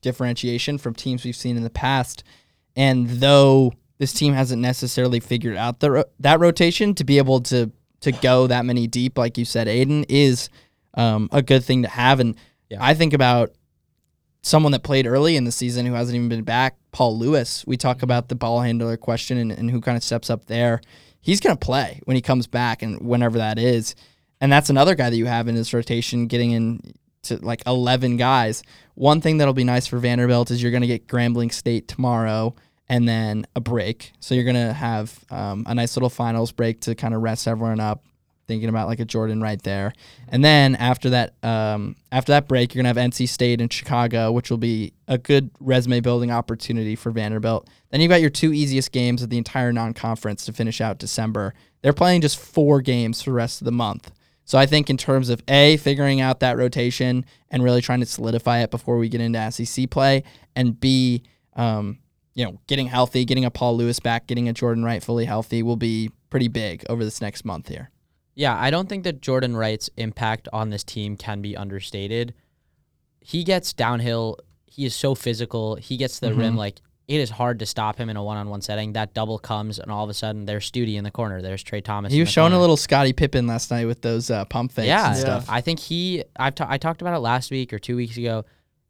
differentiation 0.00 0.78
from 0.78 0.94
teams 0.94 1.24
we've 1.24 1.36
seen 1.36 1.56
in 1.56 1.62
the 1.62 1.70
past. 1.70 2.22
And 2.76 3.08
though 3.08 3.72
this 3.98 4.12
team 4.12 4.34
hasn't 4.34 4.60
necessarily 4.60 5.20
figured 5.20 5.56
out 5.56 5.80
the 5.80 5.90
ro- 5.90 6.04
that 6.20 6.40
rotation 6.40 6.94
to 6.96 7.04
be 7.04 7.18
able 7.18 7.40
to 7.42 7.70
to 8.00 8.12
go 8.12 8.46
that 8.46 8.64
many 8.66 8.86
deep, 8.86 9.16
like 9.16 9.38
you 9.38 9.44
said, 9.44 9.66
Aiden 9.66 10.04
is 10.08 10.50
um, 10.94 11.28
a 11.32 11.40
good 11.42 11.64
thing 11.64 11.82
to 11.82 11.88
have. 11.88 12.20
And 12.20 12.36
Yeah. 12.68 12.78
I 12.80 12.92
think 12.94 13.14
about 13.14 13.52
someone 14.42 14.72
that 14.72 14.82
played 14.82 15.06
early 15.06 15.36
in 15.36 15.44
the 15.44 15.52
season 15.52 15.86
who 15.86 15.94
hasn't 15.94 16.14
even 16.14 16.28
been 16.28 16.44
back, 16.44 16.76
Paul 16.92 17.18
Lewis. 17.18 17.64
We 17.66 17.78
talk 17.78 18.02
about 18.02 18.28
the 18.28 18.34
ball 18.34 18.60
handler 18.60 18.96
question 18.98 19.38
and, 19.38 19.50
and 19.50 19.70
who 19.70 19.80
kind 19.80 19.96
of 19.96 20.04
steps 20.04 20.28
up 20.28 20.44
there. 20.46 20.82
He's 21.22 21.40
going 21.40 21.56
to 21.56 21.64
play 21.64 22.00
when 22.04 22.14
he 22.14 22.20
comes 22.20 22.46
back 22.46 22.82
and 22.82 23.00
whenever 23.00 23.38
that 23.38 23.58
is. 23.58 23.94
And 24.44 24.52
that's 24.52 24.68
another 24.68 24.94
guy 24.94 25.08
that 25.08 25.16
you 25.16 25.24
have 25.24 25.48
in 25.48 25.54
this 25.54 25.72
rotation 25.72 26.26
getting 26.26 26.50
in 26.50 26.78
to 27.22 27.38
like 27.38 27.62
11 27.66 28.18
guys. 28.18 28.62
One 28.94 29.22
thing 29.22 29.38
that'll 29.38 29.54
be 29.54 29.64
nice 29.64 29.86
for 29.86 29.98
Vanderbilt 29.98 30.50
is 30.50 30.62
you're 30.62 30.70
going 30.70 30.82
to 30.82 30.86
get 30.86 31.06
Grambling 31.06 31.50
State 31.50 31.88
tomorrow 31.88 32.54
and 32.86 33.08
then 33.08 33.46
a 33.56 33.62
break. 33.62 34.12
So 34.20 34.34
you're 34.34 34.44
going 34.44 34.56
to 34.56 34.74
have 34.74 35.18
um, 35.30 35.64
a 35.66 35.74
nice 35.74 35.96
little 35.96 36.10
finals 36.10 36.52
break 36.52 36.82
to 36.82 36.94
kind 36.94 37.14
of 37.14 37.22
rest 37.22 37.48
everyone 37.48 37.80
up. 37.80 38.04
Thinking 38.46 38.68
about 38.68 38.86
like 38.86 39.00
a 39.00 39.06
Jordan 39.06 39.40
right 39.40 39.62
there, 39.62 39.94
and 40.28 40.44
then 40.44 40.76
after 40.76 41.08
that, 41.08 41.32
um, 41.42 41.96
after 42.12 42.32
that 42.32 42.46
break, 42.46 42.74
you're 42.74 42.82
gonna 42.82 43.00
have 43.00 43.10
NC 43.10 43.26
State 43.26 43.58
and 43.58 43.72
Chicago, 43.72 44.30
which 44.32 44.50
will 44.50 44.58
be 44.58 44.92
a 45.08 45.16
good 45.16 45.50
resume 45.60 46.00
building 46.00 46.30
opportunity 46.30 46.94
for 46.94 47.10
Vanderbilt. 47.10 47.66
Then 47.88 48.02
you've 48.02 48.10
got 48.10 48.20
your 48.20 48.28
two 48.28 48.52
easiest 48.52 48.92
games 48.92 49.22
of 49.22 49.30
the 49.30 49.38
entire 49.38 49.72
non-conference 49.72 50.44
to 50.44 50.52
finish 50.52 50.82
out 50.82 50.98
December. 50.98 51.54
They're 51.80 51.94
playing 51.94 52.20
just 52.20 52.38
four 52.38 52.82
games 52.82 53.22
for 53.22 53.30
the 53.30 53.36
rest 53.36 53.62
of 53.62 53.64
the 53.64 53.72
month. 53.72 54.10
So 54.44 54.58
I 54.58 54.66
think 54.66 54.90
in 54.90 54.96
terms 54.96 55.30
of 55.30 55.42
a 55.48 55.76
figuring 55.78 56.20
out 56.20 56.40
that 56.40 56.56
rotation 56.58 57.24
and 57.50 57.62
really 57.64 57.80
trying 57.80 58.00
to 58.00 58.06
solidify 58.06 58.60
it 58.62 58.70
before 58.70 58.98
we 58.98 59.08
get 59.08 59.20
into 59.20 59.50
SEC 59.50 59.88
play, 59.90 60.22
and 60.54 60.78
b 60.78 61.22
um, 61.56 61.98
you 62.34 62.44
know 62.44 62.58
getting 62.66 62.86
healthy, 62.86 63.24
getting 63.24 63.44
a 63.44 63.50
Paul 63.50 63.76
Lewis 63.76 64.00
back, 64.00 64.26
getting 64.26 64.48
a 64.48 64.52
Jordan 64.52 64.84
Wright 64.84 65.02
fully 65.02 65.24
healthy 65.24 65.62
will 65.62 65.76
be 65.76 66.10
pretty 66.30 66.48
big 66.48 66.84
over 66.88 67.04
this 67.04 67.20
next 67.20 67.44
month 67.44 67.68
here. 67.68 67.90
Yeah, 68.34 68.58
I 68.60 68.70
don't 68.70 68.88
think 68.88 69.04
that 69.04 69.20
Jordan 69.22 69.56
Wright's 69.56 69.88
impact 69.96 70.48
on 70.52 70.70
this 70.70 70.82
team 70.84 71.16
can 71.16 71.40
be 71.40 71.56
understated. 71.56 72.34
He 73.20 73.44
gets 73.44 73.72
downhill. 73.72 74.38
He 74.66 74.84
is 74.84 74.94
so 74.94 75.14
physical. 75.14 75.76
He 75.76 75.96
gets 75.96 76.18
to 76.18 76.26
the 76.28 76.34
rim 76.34 76.54
Mhm. 76.54 76.58
like 76.58 76.80
it 77.06 77.20
is 77.20 77.30
hard 77.30 77.58
to 77.58 77.66
stop 77.66 77.96
him 77.96 78.08
in 78.08 78.16
a 78.16 78.22
one-on-one 78.22 78.60
setting. 78.60 78.94
That 78.94 79.14
double 79.14 79.38
comes, 79.38 79.78
and 79.78 79.90
all 79.90 80.04
of 80.04 80.10
a 80.10 80.14
sudden 80.14 80.44
there's 80.44 80.70
Stute 80.70 80.94
in 80.94 81.04
the 81.04 81.10
corner. 81.10 81.42
There's 81.42 81.62
Trey 81.62 81.80
Thomas. 81.80 82.12
He 82.12 82.18
in 82.18 82.22
was 82.22 82.30
showing 82.30 82.52
a 82.52 82.60
little 82.60 82.76
Scottie 82.76 83.12
Pippen 83.12 83.46
last 83.46 83.70
night 83.70 83.86
with 83.86 84.02
those 84.02 84.30
uh, 84.30 84.44
pump 84.46 84.72
fakes 84.72 84.86
yeah, 84.86 85.08
and 85.08 85.16
stuff. 85.16 85.46
I 85.48 85.60
think 85.60 85.80
he. 85.80 86.24
I've 86.36 86.54
I 86.60 86.78
talked 86.78 87.02
about 87.02 87.14
it 87.14 87.20
last 87.20 87.50
week 87.50 87.72
or 87.72 87.78
two 87.78 87.96
weeks 87.96 88.16
ago. 88.16 88.44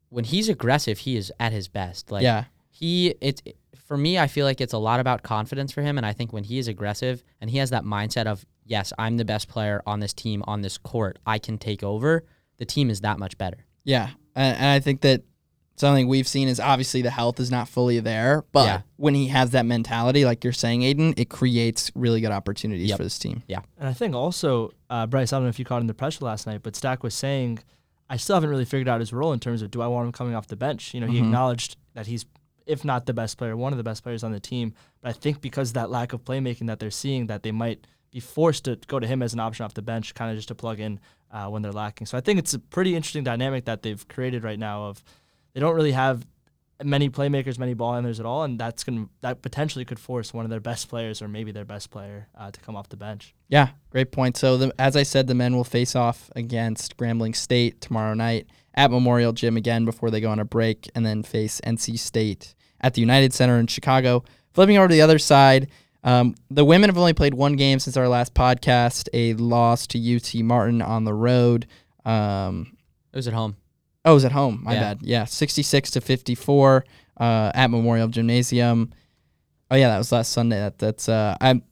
When 0.09 0.25
he's 0.25 0.49
aggressive, 0.49 0.99
he 0.99 1.17
is 1.17 1.33
at 1.41 1.53
his 1.53 1.69
best. 1.69 2.11
Like 2.11 2.23
yeah, 2.23 2.45
he 2.71 3.15
it's 3.21 3.43
for 3.87 3.99
me 3.99 4.19
i 4.19 4.27
feel 4.27 4.47
like 4.47 4.63
it's 4.63 4.73
a 4.73 4.79
lot 4.79 4.99
about 4.99 5.23
confidence 5.23 5.71
for 5.71 5.83
him 5.83 5.99
and 5.99 6.07
i 6.07 6.13
think 6.15 6.33
when 6.33 6.43
he 6.43 6.57
is 6.57 6.69
aggressive 6.69 7.23
and 7.39 7.51
he 7.51 7.59
has 7.59 7.69
that 7.69 7.85
mindset 7.85 8.25
of 8.25 8.47
yes 8.65 8.95
i'm 8.99 9.19
the 9.19 9.27
best 9.27 9.47
player 9.47 9.83
on 9.85 10.01
this 10.01 10.15
team 10.15 10.43
on 10.47 10.63
this 10.63 10.79
court 10.79 11.19
i 11.27 11.39
can 11.39 11.59
take 11.59 11.83
over 11.83 12.25
the 12.57 12.65
team 12.65 12.89
is 12.89 13.03
that 13.03 13.19
much 13.19 13.37
better 13.37 13.67
yeah, 13.85 14.11
and, 14.35 14.57
and 14.57 14.67
I 14.67 14.81
think 14.81 15.03
that 15.03 15.23
something 15.77 16.07
we've 16.09 16.29
seen 16.29 16.49
is 16.49 16.61
obviously 16.61 17.03
the 17.03 17.11
health 17.11 17.41
is 17.41 17.51
not 17.51 17.69
fully 17.69 17.99
there, 18.01 18.45
but 18.53 18.65
Yeah. 18.67 18.81
when 18.97 19.15
he 19.15 19.29
has 19.29 19.51
that 19.51 19.67
mentality, 19.67 20.25
like 20.25 20.45
you're 20.45 20.53
saying, 20.53 20.83
Aiden, 20.83 21.15
it 21.19 21.29
creates 21.29 21.91
really 21.95 22.21
good 22.21 22.31
opportunities 22.31 22.89
Yep. 22.91 22.97
for 22.99 23.03
this 23.03 23.19
team. 23.19 23.43
Yeah, 23.49 23.61
and 23.79 23.89
I 23.89 23.93
think 23.93 24.15
also, 24.15 24.71
uh, 24.91 25.07
Bryce, 25.07 25.33
I 25.33 25.37
don't 25.37 25.45
know 25.45 25.49
if 25.49 25.59
you 25.59 25.65
caught 25.65 25.81
in 25.81 25.87
the 25.89 25.95
pressure 25.95 26.25
last 26.25 26.47
night, 26.47 26.61
but 26.63 26.77
Stack 26.77 27.03
was 27.03 27.15
saying, 27.15 27.59
I 28.09 28.17
still 28.17 28.37
haven't 28.37 28.51
really 28.51 28.65
figured 28.67 28.89
out 28.89 29.01
his 29.01 29.13
role 29.13 29.33
in 29.33 29.41
terms 29.41 29.63
of 29.63 29.71
do 29.71 29.81
I 29.83 29.87
want 29.89 30.07
him 30.07 30.13
coming 30.13 30.35
off 30.35 30.47
the 30.47 30.57
bench? 30.57 30.95
You 30.95 31.01
know, 31.01 31.07
he 31.07 31.19
Mhm. 31.19 31.25
acknowledged 31.25 31.77
that 31.95 32.07
he's, 32.07 32.25
if 32.67 32.85
not 32.85 33.07
the 33.07 33.15
best 33.15 33.37
player, 33.39 33.57
one 33.57 33.73
of 33.73 33.77
the 33.79 33.83
best 33.83 34.03
players 34.03 34.23
on 34.23 34.31
the 34.33 34.41
team. 34.41 34.75
But 35.03 35.09
I 35.09 35.13
think 35.13 35.41
because 35.41 35.71
of 35.71 35.75
that 35.75 35.91
lack 35.91 36.13
of 36.13 36.25
playmaking 36.25 36.67
that 36.69 36.79
they're 36.79 36.91
seeing, 36.91 37.27
that 37.27 37.43
they 37.43 37.51
might 37.53 37.87
be 38.11 38.21
forced 38.21 38.65
to 38.67 38.79
go 38.87 39.01
to 39.01 39.07
him 39.07 39.23
as 39.23 39.33
an 39.33 39.41
option 39.41 39.65
off 39.65 39.75
the 39.75 39.83
bench, 39.83 40.15
kind 40.15 40.31
of 40.31 40.37
just 40.37 40.49
to 40.49 40.55
plug 40.55 40.79
in 40.81 41.01
uh, 41.33 41.49
when 41.49 41.63
they're 41.63 41.73
lacking. 41.73 42.07
So 42.07 42.17
I 42.17 42.21
think 42.21 42.39
it's 42.39 42.55
a 42.55 42.59
pretty 42.61 42.95
interesting 42.95 43.25
dynamic 43.25 43.65
that 43.65 43.83
they've 43.83 44.07
created 44.07 44.45
right 44.45 44.59
now 44.59 44.85
of 44.85 45.03
they 45.55 45.61
don't 45.61 45.75
really 45.75 45.93
have 45.93 46.27
many 46.83 47.09
playmakers, 47.09 47.59
many 47.59 47.75
ball 47.75 47.95
handlers 47.95 48.19
at 48.19 48.27
all, 48.27 48.43
and 48.43 48.59
that's 48.59 48.83
going 48.85 49.05
to 49.05 49.11
that 49.21 49.43
potentially 49.43 49.85
could 49.85 49.99
force 49.99 50.35
one 50.35 50.45
of 50.45 50.51
their 50.51 50.61
best 50.61 50.89
players 50.89 51.23
or 51.23 51.29
maybe 51.29 51.53
their 51.53 51.65
best 51.65 51.91
player 51.91 52.29
uh, 52.37 52.51
to 52.51 52.61
come 52.61 52.75
off 52.75 52.89
the 52.89 52.97
bench. 52.97 53.35
Yeah, 53.49 53.71
great 53.91 54.11
point. 54.11 54.37
So, 54.37 54.57
the, 54.57 54.75
as 54.79 54.97
I 54.97 55.05
said, 55.05 55.27
the 55.27 55.35
men 55.35 55.55
will 55.55 55.65
face 55.65 55.95
off 55.95 56.31
against 56.35 56.97
Grambling 56.97 57.37
State 57.37 57.81
tomorrow 57.81 58.15
night 58.15 58.47
at 58.75 58.91
Memorial 58.91 59.33
Gym 59.33 59.57
again 59.57 59.85
before 59.85 60.11
they 60.11 60.21
go 60.21 60.31
on 60.31 60.41
a 60.41 60.45
break, 60.45 60.91
and 60.95 61.07
then 61.07 61.23
face 61.23 61.61
NC 61.65 61.99
State 61.99 62.55
at 62.81 62.95
the 62.95 63.01
United 63.01 63.33
Center 63.33 63.59
in 63.59 63.67
Chicago. 63.67 64.25
Flipping 64.53 64.77
over 64.77 64.89
to 64.89 64.95
the 64.95 65.03
other 65.03 65.19
side, 65.19 65.69
um, 66.03 66.35
the 66.51 66.65
women 66.65 66.91
have 66.91 66.99
only 66.99 67.15
played 67.15 67.35
one 67.35 67.57
game 67.57 67.79
since 67.79 67.97
our 67.97 68.09
last 68.09 68.35
podcast, 68.35 69.09
a 69.13 69.35
loss 69.35 69.87
to 69.89 70.17
UT 70.17 70.35
Martin 70.43 70.83
on 70.83 71.05
the 71.05 71.15
road. 71.15 71.67
Um, 72.05 72.77
it 73.13 73.17
was 73.17 73.29
at 73.29 73.35
home 73.35 73.57
Oh, 74.05 74.13
it 74.13 74.15
was 74.15 74.25
at 74.25 74.33
home. 74.33 74.61
My 74.63 74.75
Yeah. 74.75 74.81
bad. 74.81 74.99
Yeah, 75.03 75.25
66 75.25 75.91
to 75.93 76.01
54 76.01 76.85
uh, 77.19 77.51
at 77.55 77.71
Memorial 77.71 78.09
Gymnasium. 78.09 78.93
Oh 79.71 79.77
yeah, 79.77 79.89
that 79.89 79.99
was 79.99 80.13
last 80.13 80.33
Sunday. 80.33 80.59
That 80.59 80.79
that's 80.79 81.09
uh, 81.09 81.37
I'm 81.41 81.63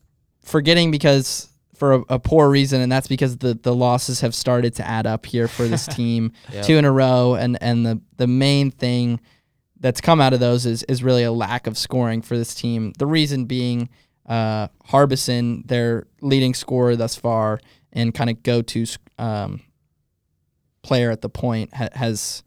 forgetting 0.44 0.90
because 0.90 1.48
for 1.76 1.94
a, 1.94 2.00
a 2.10 2.18
poor 2.18 2.48
reason, 2.48 2.80
and 2.80 2.90
that's 2.90 3.06
because 3.08 3.36
the 3.38 3.54
the 3.54 3.74
losses 3.74 4.20
have 4.20 4.34
started 4.34 4.74
to 4.76 4.86
add 4.86 5.06
up 5.06 5.26
here 5.26 5.46
for 5.48 5.68
this 5.68 5.86
team. 5.98 6.32
Yep. 6.52 6.64
Two 6.64 6.76
in 6.78 6.84
a 6.84 6.92
row, 6.92 7.34
and 7.34 7.58
and 7.62 7.84
the 7.84 8.00
the 8.16 8.26
main 8.26 8.70
thing 8.70 9.20
that's 9.80 10.00
come 10.00 10.20
out 10.20 10.32
of 10.32 10.40
those 10.40 10.64
is 10.64 10.84
is 10.84 11.02
really 11.02 11.22
a 11.24 11.32
lack 11.32 11.66
of 11.66 11.76
scoring 11.76 12.22
for 12.22 12.38
this 12.38 12.54
team. 12.54 12.92
The 12.98 13.06
reason 13.06 13.44
being 13.44 13.88
uh, 14.26 14.68
Harbison, 14.86 15.64
their 15.66 16.06
leading 16.22 16.54
scorer 16.54 16.96
thus 16.96 17.14
far 17.16 17.60
and 17.92 18.14
kind 18.14 18.30
of 18.30 18.42
go 18.42 18.62
to 18.62 18.86
um, 19.18 19.60
player 20.82 21.10
at 21.10 21.20
the 21.20 21.28
point, 21.28 21.74
ha- 21.74 21.88
has 21.94 22.42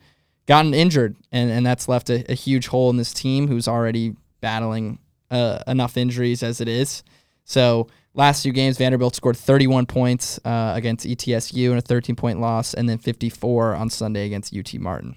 gotten 0.46 0.74
injured, 0.74 1.16
and, 1.32 1.50
and 1.50 1.66
that's 1.66 1.88
left 1.88 2.10
a, 2.10 2.30
a 2.32 2.36
huge 2.36 2.68
hole 2.68 2.90
in 2.90 2.98
this 2.98 3.14
team 3.14 3.48
who's 3.48 3.68
already 3.68 4.16
battling 4.42 5.00
uh, 5.32 5.60
enough 5.68 5.98
injuries 5.98 6.44
as 6.44 6.62
it 6.62 6.68
is. 6.68 7.04
So 7.46 7.88
last 8.14 8.44
two 8.44 8.52
games, 8.52 8.78
Vanderbilt 8.78 9.16
scored 9.16 9.38
31 9.38 9.86
points 9.86 10.40
uh, 10.46 10.74
against 10.76 11.06
ETSU 11.06 11.72
in 11.72 11.78
a 11.78 11.82
13 11.82 12.16
point 12.16 12.40
loss, 12.40 12.74
and 12.74 12.88
then 12.88 12.98
54 12.98 13.76
on 13.76 13.90
Sunday 13.90 14.26
against 14.26 14.56
UT 14.56 14.74
Martin. 14.76 15.16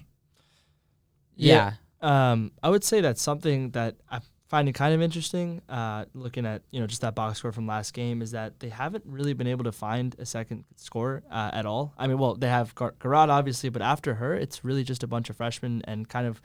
Yeah. 1.35 1.73
Um, 2.01 2.51
I 2.63 2.69
would 2.69 2.83
say 2.83 3.01
that's 3.01 3.21
something 3.21 3.71
that 3.71 3.95
I 4.09 4.19
find 4.49 4.67
it 4.67 4.73
kind 4.73 4.93
of 4.93 5.01
interesting. 5.01 5.61
Uh, 5.69 6.05
looking 6.13 6.45
at 6.45 6.61
you 6.71 6.79
know 6.81 6.87
just 6.87 7.01
that 7.01 7.15
box 7.15 7.39
score 7.39 7.51
from 7.51 7.65
last 7.67 7.93
game 7.93 8.21
is 8.21 8.31
that 8.31 8.59
they 8.59 8.69
haven't 8.69 9.03
really 9.07 9.33
been 9.33 9.47
able 9.47 9.63
to 9.63 9.71
find 9.71 10.15
a 10.19 10.25
second 10.25 10.65
score 10.75 11.23
uh, 11.31 11.51
at 11.53 11.65
all. 11.65 11.93
I 11.97 12.07
mean, 12.07 12.17
well, 12.17 12.35
they 12.35 12.49
have 12.49 12.75
Gar- 12.75 12.95
Garraud 12.99 13.29
obviously, 13.29 13.69
but 13.69 13.81
after 13.81 14.15
her, 14.15 14.33
it's 14.35 14.65
really 14.65 14.83
just 14.83 15.03
a 15.03 15.07
bunch 15.07 15.29
of 15.29 15.37
freshmen 15.37 15.81
and 15.85 16.09
kind 16.09 16.27
of 16.27 16.41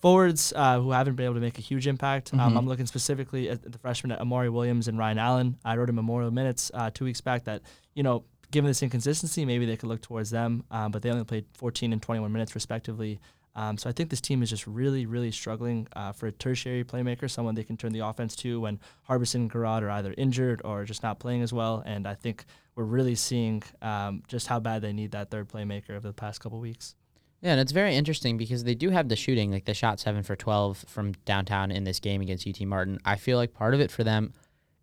forwards 0.00 0.52
uh, 0.54 0.80
who 0.80 0.90
haven't 0.90 1.14
been 1.14 1.24
able 1.24 1.34
to 1.36 1.40
make 1.40 1.56
a 1.58 1.62
huge 1.62 1.86
impact. 1.86 2.34
Um, 2.34 2.40
Mhm. 2.40 2.58
I'm 2.58 2.66
looking 2.68 2.86
specifically 2.86 3.48
at 3.48 3.62
the 3.70 3.78
freshmen 3.78 4.12
at 4.12 4.20
Amari 4.20 4.50
Williams 4.50 4.86
and 4.88 4.98
Ryan 4.98 5.18
Allen. 5.18 5.56
I 5.64 5.76
wrote 5.76 5.88
in 5.88 5.94
Memorial 5.94 6.30
Minutes 6.30 6.70
uh, 6.74 6.90
two 6.92 7.04
weeks 7.04 7.20
back 7.20 7.44
that 7.44 7.62
you 7.94 8.02
know. 8.02 8.24
Given 8.50 8.68
this 8.68 8.84
inconsistency, 8.84 9.44
maybe 9.44 9.66
they 9.66 9.76
could 9.76 9.88
look 9.88 10.00
towards 10.00 10.30
them, 10.30 10.62
um, 10.70 10.92
but 10.92 11.02
they 11.02 11.10
only 11.10 11.24
played 11.24 11.44
14 11.54 11.92
and 11.92 12.00
21 12.00 12.30
minutes 12.30 12.54
respectively. 12.54 13.18
Um, 13.56 13.78
so 13.78 13.88
I 13.88 13.92
think 13.92 14.10
this 14.10 14.20
team 14.20 14.42
is 14.42 14.50
just 14.50 14.66
really, 14.66 15.06
really 15.06 15.30
struggling 15.30 15.86
uh, 15.94 16.12
for 16.12 16.26
a 16.26 16.32
tertiary 16.32 16.84
playmaker, 16.84 17.30
someone 17.30 17.54
they 17.54 17.62
can 17.62 17.76
turn 17.76 17.92
the 17.92 18.00
offense 18.00 18.34
to 18.36 18.60
when 18.60 18.80
Harbison 19.04 19.42
and 19.42 19.52
Garraud 19.52 19.82
are 19.82 19.90
either 19.90 20.14
injured 20.18 20.60
or 20.64 20.84
just 20.84 21.02
not 21.02 21.20
playing 21.20 21.42
as 21.42 21.52
well. 21.52 21.82
And 21.86 22.06
I 22.06 22.14
think 22.14 22.44
we're 22.74 22.84
really 22.84 23.14
seeing 23.14 23.62
um, 23.80 24.22
just 24.26 24.48
how 24.48 24.58
bad 24.58 24.82
they 24.82 24.92
need 24.92 25.12
that 25.12 25.30
third 25.30 25.48
playmaker 25.48 25.90
over 25.90 26.08
the 26.08 26.12
past 26.12 26.40
couple 26.40 26.58
weeks. 26.58 26.96
Yeah, 27.40 27.52
and 27.52 27.60
it's 27.60 27.72
very 27.72 27.94
interesting 27.94 28.38
because 28.38 28.64
they 28.64 28.74
do 28.74 28.88
have 28.88 29.08
the 29.08 29.16
shooting. 29.16 29.52
Like 29.52 29.66
they 29.66 29.74
shot 29.74 30.00
seven 30.00 30.22
for 30.22 30.34
twelve 30.34 30.82
from 30.88 31.12
downtown 31.26 31.70
in 31.70 31.84
this 31.84 32.00
game 32.00 32.22
against 32.22 32.48
UT 32.48 32.58
Martin. 32.62 32.98
I 33.04 33.16
feel 33.16 33.36
like 33.36 33.52
part 33.52 33.74
of 33.74 33.80
it 33.80 33.90
for 33.90 34.02
them 34.02 34.32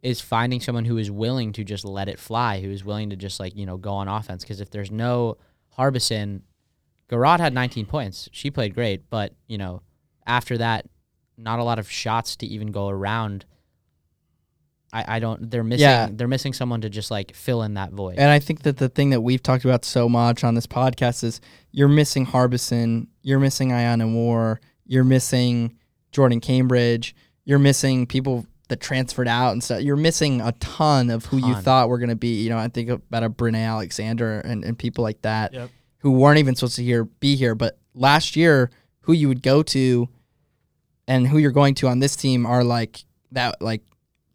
is 0.03 0.21
finding 0.21 0.61
someone 0.61 0.85
who 0.85 0.97
is 0.97 1.09
willing 1.09 1.53
to 1.53 1.63
just 1.63 1.83
let 1.83 2.07
it 2.07 2.19
fly, 2.19 2.61
who 2.61 2.69
is 2.69 2.85
willing 2.85 3.09
to 3.09 3.15
just 3.15 3.39
like 3.39 3.55
you 3.55 3.65
know 3.65 3.77
go 3.77 3.93
on 3.93 4.07
offense. 4.07 4.43
Because 4.43 4.61
if 4.61 4.69
there's 4.69 4.91
no 4.91 5.37
Harbison, 5.71 6.43
Garraud 7.11 7.39
had 7.39 7.53
19 7.53 7.85
points. 7.85 8.29
She 8.31 8.49
played 8.49 8.73
great, 8.73 9.09
but 9.09 9.33
you 9.47 9.57
know 9.57 9.81
after 10.25 10.57
that, 10.57 10.87
not 11.37 11.59
a 11.59 11.63
lot 11.63 11.79
of 11.79 11.89
shots 11.89 12.35
to 12.37 12.45
even 12.45 12.71
go 12.71 12.87
around. 12.89 13.45
I, 14.93 15.15
I 15.15 15.19
don't. 15.19 15.49
They're 15.49 15.63
missing. 15.63 15.83
Yeah. 15.83 16.09
They're 16.11 16.27
missing 16.27 16.53
someone 16.53 16.81
to 16.81 16.89
just 16.89 17.11
like 17.11 17.33
fill 17.33 17.63
in 17.63 17.75
that 17.75 17.91
void. 17.91 18.17
And 18.17 18.29
I 18.29 18.39
think 18.39 18.63
that 18.63 18.77
the 18.77 18.89
thing 18.89 19.11
that 19.11 19.21
we've 19.21 19.41
talked 19.41 19.63
about 19.63 19.85
so 19.85 20.09
much 20.09 20.43
on 20.43 20.55
this 20.55 20.67
podcast 20.67 21.23
is 21.23 21.39
you're 21.71 21.87
missing 21.87 22.25
Harbison, 22.25 23.07
you're 23.21 23.39
missing 23.39 23.69
Iyana 23.69 24.07
Moore, 24.07 24.59
you're 24.85 25.05
missing 25.05 25.77
Jordyn 26.11 26.41
Cambridge, 26.41 27.15
you're 27.45 27.59
missing 27.59 28.05
people 28.05 28.45
that 28.67 28.81
transferred 28.81 29.27
out 29.27 29.51
and 29.51 29.63
stuff. 29.63 29.81
You're 29.81 29.95
missing 29.97 30.41
a 30.41 30.51
ton 30.53 31.09
of 31.09 31.25
who 31.25 31.37
you 31.37 31.55
thought 31.55 31.89
were 31.89 31.97
going 31.97 32.09
to 32.09 32.15
be. 32.15 32.41
You 32.41 32.49
know, 32.49 32.57
I 32.57 32.67
think 32.69 32.89
about 32.89 33.23
a 33.23 33.29
Brinae 33.29 33.65
Alexander 33.65 34.39
and, 34.41 34.63
and 34.63 34.77
people 34.77 35.03
like 35.03 35.21
that 35.23 35.53
Yep. 35.53 35.69
Who 36.01 36.11
weren't 36.11 36.39
even 36.39 36.55
supposed 36.55 36.75
to 36.75 36.83
here 36.83 37.05
be 37.05 37.35
here. 37.35 37.55
But 37.55 37.77
last 37.93 38.35
year, 38.35 38.69
who 39.01 39.13
you 39.13 39.27
would 39.27 39.41
go 39.41 39.63
to 39.63 40.09
and 41.07 41.27
who 41.27 41.37
you're 41.37 41.51
going 41.51 41.75
to 41.75 41.87
on 41.87 41.99
this 41.99 42.15
team 42.15 42.45
are 42.45 42.63
like 42.63 43.03
that, 43.31 43.61
like 43.61 43.81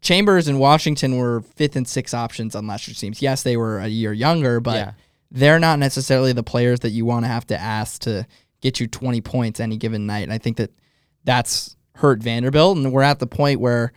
Chambers 0.01 0.47
and 0.47 0.59
Washington 0.59 1.17
were 1.17 1.41
fifth 1.41 1.75
and 1.75 1.87
sixth 1.87 2.13
options 2.13 2.55
on 2.55 2.67
last 2.67 2.87
year's 2.87 2.99
teams. 2.99 3.21
Yes, 3.21 3.43
they 3.43 3.57
were 3.57 3.79
a 3.79 3.87
year 3.87 4.13
younger, 4.13 4.59
but 4.59 4.75
yeah. 4.75 4.91
they're 5.31 5.59
not 5.59 5.79
necessarily 5.79 6.33
the 6.33 6.43
players 6.43 6.81
that 6.81 6.91
you 6.91 7.05
want 7.05 7.25
to 7.25 7.29
have 7.29 7.47
to 7.47 7.59
ask 7.59 8.01
to 8.01 8.25
get 8.61 8.79
you 8.79 8.87
20 8.87 9.21
points 9.21 9.59
any 9.59 9.77
given 9.77 10.05
night. 10.05 10.23
And 10.23 10.33
I 10.33 10.37
think 10.37 10.57
that 10.57 10.71
that's 11.23 11.75
hurt 11.95 12.21
Vanderbilt. 12.21 12.77
And 12.77 12.93
we're 12.93 13.01
at 13.01 13.19
the 13.19 13.27
point 13.27 13.59
where 13.59 13.91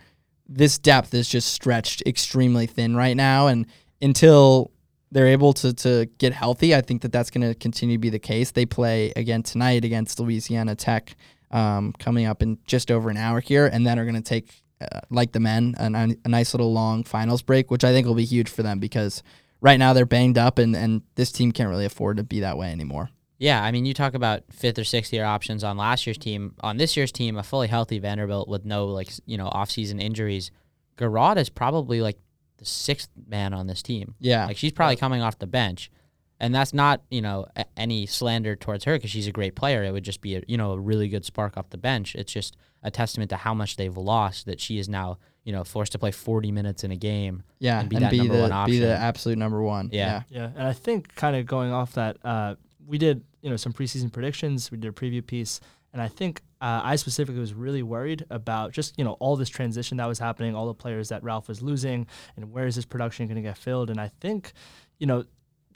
this 0.47 0.77
depth 0.77 1.13
is 1.13 1.29
just 1.29 1.53
stretched 1.53 2.03
extremely 2.05 2.65
thin 2.65 2.95
right 2.95 3.15
now. 3.15 3.47
And 3.47 3.65
until 4.01 4.71
they're 5.11 5.27
able 5.27 5.53
to, 5.53 5.73
to 5.73 6.07
get 6.17 6.33
healthy, 6.33 6.73
I 6.73 6.81
think 6.81 7.01
that 7.01 7.11
that's 7.11 7.29
going 7.29 7.47
to 7.47 7.53
continue 7.53 7.97
to 7.97 7.99
be 7.99 8.09
the 8.09 8.19
case. 8.19 8.51
They 8.51 8.65
play 8.65 9.11
again 9.15 9.43
tonight 9.43 9.83
against 9.83 10.19
Louisiana 10.19 10.75
Tech 10.75 11.15
um, 11.51 11.93
coming 11.99 12.25
up 12.25 12.41
in 12.41 12.57
just 12.65 12.89
over 12.89 13.09
an 13.09 13.17
hour 13.17 13.41
here, 13.41 13.67
and 13.67 13.85
then 13.85 13.99
are 13.99 14.05
going 14.05 14.15
to 14.15 14.21
take, 14.21 14.63
uh, 14.79 15.01
like 15.09 15.33
the 15.33 15.39
men, 15.39 15.75
a, 15.77 16.15
a 16.25 16.29
nice 16.29 16.53
little 16.53 16.71
long 16.71 17.03
finals 17.03 17.41
break, 17.41 17.69
which 17.69 17.83
I 17.83 17.91
think 17.91 18.07
will 18.07 18.15
be 18.15 18.25
huge 18.25 18.49
for 18.49 18.63
them 18.63 18.79
because 18.79 19.21
right 19.59 19.77
now 19.77 19.91
they're 19.91 20.05
banged 20.05 20.37
up, 20.37 20.57
and, 20.57 20.75
and 20.75 21.01
this 21.15 21.31
team 21.31 21.51
can't 21.51 21.69
really 21.69 21.85
afford 21.85 22.17
to 22.17 22.23
be 22.23 22.39
that 22.39 22.57
way 22.57 22.71
anymore. 22.71 23.09
Yeah, 23.37 23.63
I 23.63 23.71
mean, 23.71 23.85
you 23.85 23.95
talk 23.95 24.13
about 24.13 24.43
fifth 24.51 24.77
or 24.77 24.83
sixth 24.83 25.11
year 25.11 25.25
options 25.25 25.63
on 25.63 25.75
last 25.75 26.05
year's 26.05 26.19
team. 26.19 26.53
On 26.61 26.77
this 26.77 26.95
year's 26.95 27.11
team, 27.11 27.37
a 27.37 27.43
fully 27.43 27.67
healthy 27.67 27.97
Vanderbilt 27.97 28.47
with 28.47 28.65
no 28.65 28.85
like 28.85 29.09
you 29.25 29.35
know 29.35 29.47
off 29.47 29.71
season 29.71 29.99
injuries. 29.99 30.51
Garraud 30.95 31.37
is 31.37 31.49
probably 31.49 32.01
like 32.01 32.19
the 32.61 32.65
sixth 32.67 33.09
man 33.27 33.53
on 33.53 33.67
this 33.67 33.81
team. 33.81 34.13
Yeah. 34.19 34.45
Like 34.45 34.55
she's 34.55 34.71
probably 34.71 34.95
coming 34.95 35.21
off 35.21 35.39
the 35.39 35.47
bench, 35.47 35.91
and 36.39 36.53
that's 36.55 36.73
not 36.73 37.01
you 37.09 37.21
know 37.21 37.47
a- 37.55 37.65
any 37.75 38.05
slander 38.05 38.55
towards 38.55 38.85
her 38.85 38.93
because 38.93 39.09
she's 39.09 39.27
a 39.27 39.31
great 39.31 39.55
player. 39.55 39.83
It 39.83 39.91
would 39.91 40.03
just 40.05 40.21
be 40.21 40.35
a 40.35 40.43
you 40.47 40.57
know 40.57 40.71
a 40.73 40.79
really 40.79 41.09
good 41.09 41.25
spark 41.25 41.57
off 41.57 41.71
the 41.71 41.77
bench. 41.77 42.15
It's 42.15 42.31
just 42.31 42.55
a 42.83 42.91
testament 42.91 43.29
to 43.31 43.37
how 43.37 43.53
much 43.53 43.75
they've 43.77 43.97
lost 43.97 44.45
that 44.45 44.59
she 44.61 44.77
is 44.77 44.87
now 44.87 45.17
you 45.43 45.51
know 45.51 45.63
forced 45.63 45.91
to 45.93 45.99
play 45.99 46.11
40 46.11 46.51
minutes 46.51 46.83
in 46.83 46.91
a 46.91 46.95
game. 46.95 47.41
Yeah, 47.59 47.79
and 47.79 47.89
be 47.89 47.95
and 47.95 48.05
that 48.05 48.11
be 48.11 48.19
number 48.19 48.35
the 48.37 48.49
one 48.49 48.65
be 48.67 48.79
the 48.79 48.95
absolute 48.95 49.39
number 49.39 49.61
one. 49.61 49.89
Yeah. 49.91 50.21
Yeah, 50.29 50.51
and 50.55 50.67
I 50.67 50.73
think 50.73 51.15
kind 51.15 51.35
of 51.35 51.45
going 51.47 51.71
off 51.71 51.93
that, 51.93 52.17
uh, 52.23 52.55
we 52.85 52.97
did 52.99 53.23
you 53.41 53.49
know 53.49 53.57
some 53.57 53.73
preseason 53.73 54.11
predictions. 54.13 54.69
We 54.71 54.77
did 54.77 54.87
a 54.89 54.93
preview 54.93 55.25
piece, 55.25 55.59
and 55.93 56.01
I 56.01 56.07
think 56.07 56.41
uh, 56.61 56.81
I 56.83 56.95
specifically 56.95 57.39
was 57.39 57.53
really 57.53 57.83
worried 57.83 58.25
about 58.29 58.71
just 58.71 58.97
you 58.97 59.03
know 59.03 59.13
all 59.13 59.35
this 59.35 59.49
transition 59.49 59.97
that 59.97 60.07
was 60.07 60.19
happening, 60.19 60.55
all 60.55 60.67
the 60.67 60.73
players 60.73 61.09
that 61.09 61.23
Ralph 61.23 61.47
was 61.47 61.61
losing, 61.61 62.07
and 62.35 62.51
where 62.51 62.67
is 62.67 62.75
this 62.75 62.85
production 62.85 63.25
going 63.27 63.35
to 63.35 63.41
get 63.41 63.57
filled? 63.57 63.89
And 63.89 63.99
I 63.99 64.09
think, 64.19 64.53
you 64.99 65.07
know. 65.07 65.25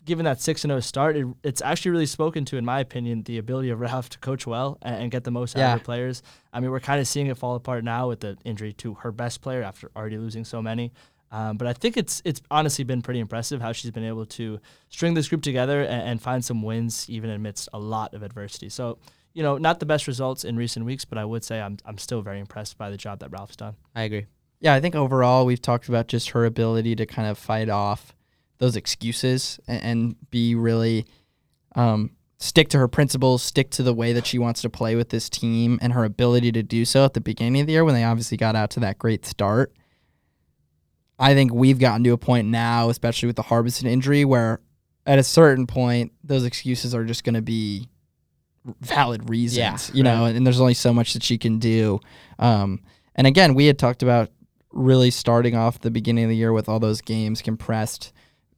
Given 0.03 0.25
that 0.25 0.39
six 0.39 0.63
and 0.63 0.69
zero 0.69 0.81
start, 0.81 1.17
it, 1.17 1.25
it's 1.41 1.63
actually 1.63 1.89
really 1.89 2.05
spoken 2.05 2.45
to, 2.45 2.57
in 2.57 2.63
my 2.63 2.79
opinion, 2.79 3.23
the 3.23 3.39
ability 3.39 3.71
of 3.71 3.79
Ralph 3.87 4.07
to 4.09 4.19
coach 4.19 4.45
well 4.45 4.77
and, 4.83 4.95
and 5.01 5.11
get 5.11 5.23
the 5.23 5.31
most 5.31 5.57
out 5.57 5.73
of 5.73 5.79
the 5.79 5.83
players. 5.83 6.21
I 6.53 6.59
mean, 6.59 6.69
we're 6.69 6.79
kind 6.79 7.01
of 7.01 7.07
seeing 7.07 7.25
it 7.25 7.39
fall 7.39 7.55
apart 7.55 7.83
now 7.83 8.07
with 8.09 8.19
the 8.19 8.37
injury 8.45 8.71
to 8.73 8.93
her 8.93 9.11
best 9.11 9.41
player 9.41 9.63
after 9.63 9.89
already 9.95 10.19
losing 10.19 10.45
so 10.45 10.61
many. 10.61 10.91
Um, 11.31 11.57
but 11.57 11.67
I 11.67 11.73
think 11.73 11.97
it's 11.97 12.21
it's 12.23 12.41
honestly 12.51 12.83
been 12.83 13.01
pretty 13.01 13.19
impressive 13.19 13.61
how 13.61 13.71
she's 13.71 13.91
been 13.91 14.05
able 14.05 14.25
to 14.27 14.59
string 14.89 15.15
this 15.15 15.27
group 15.27 15.41
together 15.41 15.81
and, 15.81 16.01
and 16.09 16.21
find 16.21 16.45
some 16.45 16.61
wins 16.61 17.09
even 17.09 17.29
amidst 17.29 17.67
a 17.73 17.79
lot 17.79 18.13
of 18.13 18.23
adversity. 18.23 18.69
So, 18.69 18.99
you 19.35 19.43
know, 19.43 19.57
not 19.57 19.79
the 19.79 19.85
best 19.85 20.07
results 20.07 20.45
in 20.45 20.55
recent 20.55 20.85
weeks, 20.85 21.05
but 21.05 21.19
I 21.19 21.25
would 21.25 21.43
say 21.43 21.61
I'm 21.61 21.77
I'm 21.85 21.99
still 21.99 22.21
very 22.21 22.39
impressed 22.39 22.77
by 22.77 22.89
the 22.89 22.97
job 22.97 23.19
that 23.19 23.31
Ralph's 23.31 23.57
done. 23.57 23.75
I 23.93 24.03
agree. 24.03 24.25
Yeah, 24.61 24.73
I 24.73 24.79
think 24.79 24.95
overall 24.95 25.45
we've 25.45 25.61
talked 25.61 25.89
about 25.89 26.07
just 26.07 26.29
her 26.29 26.45
ability 26.45 26.95
to 26.95 27.05
kind 27.05 27.27
of 27.27 27.37
fight 27.37 27.69
off 27.69 28.15
those 28.57 28.77
excuses 28.77 29.59
and, 29.67 29.83
and 29.83 30.29
be 30.31 30.55
really 30.55 31.05
um, 31.75 32.11
stick 32.39 32.69
to 32.69 32.77
her 32.77 32.87
principles, 32.87 33.43
stick 33.43 33.69
to 33.71 33.83
the 33.83 33.93
way 33.93 34.13
that 34.13 34.25
she 34.25 34.39
wants 34.39 34.61
to 34.61 34.69
play 34.69 34.95
with 34.95 35.09
this 35.09 35.29
team, 35.29 35.77
and 35.81 35.91
her 35.91 36.05
ability 36.05 36.53
to 36.53 36.63
do 36.63 36.85
so 36.85 37.03
at 37.03 37.13
the 37.13 37.21
beginning 37.21 37.59
of 37.59 37.67
the 37.67 37.73
year 37.73 37.83
when 37.83 37.93
they 37.93 38.05
obviously 38.05 38.37
got 38.37 38.55
out 38.55 38.69
to 38.71 38.79
that 38.79 38.97
great 38.97 39.25
start. 39.25 39.73
I 41.19 41.33
think 41.33 41.53
we've 41.53 41.79
gotten 41.79 42.05
to 42.05 42.11
a 42.11 42.17
point 42.17 42.47
now, 42.47 42.89
especially 42.89 43.27
with 43.27 43.35
the 43.35 43.41
Harbison 43.41 43.87
injury, 43.87 44.23
where 44.23 44.61
at 45.05 45.19
a 45.19 45.23
certain 45.23 45.67
point 45.67 46.13
those 46.23 46.45
excuses 46.45 46.95
are 46.95 47.03
just 47.03 47.25
going 47.25 47.35
to 47.35 47.41
be 47.41 47.89
valid 48.81 49.29
reasons, 49.29 49.91
you 49.93 50.03
know, 50.03 50.25
and, 50.25 50.37
and 50.37 50.45
there's 50.45 50.61
only 50.61 50.73
so 50.73 50.93
much 50.93 51.13
that 51.13 51.23
she 51.23 51.37
can 51.37 51.59
do. 51.59 51.99
Um, 52.39 52.81
and 53.15 53.27
again, 53.27 53.53
we 53.53 53.67
had 53.67 53.79
talked 53.79 54.03
about 54.03 54.29
really 54.71 55.09
starting 55.11 55.55
off 55.55 55.79
the 55.79 55.91
beginning 55.91 56.25
of 56.25 56.29
the 56.29 56.35
year 56.35 56.51
with 56.51 56.67
all 56.67 56.79
those 56.79 57.01
games 57.01 57.41
compressed. 57.41 58.11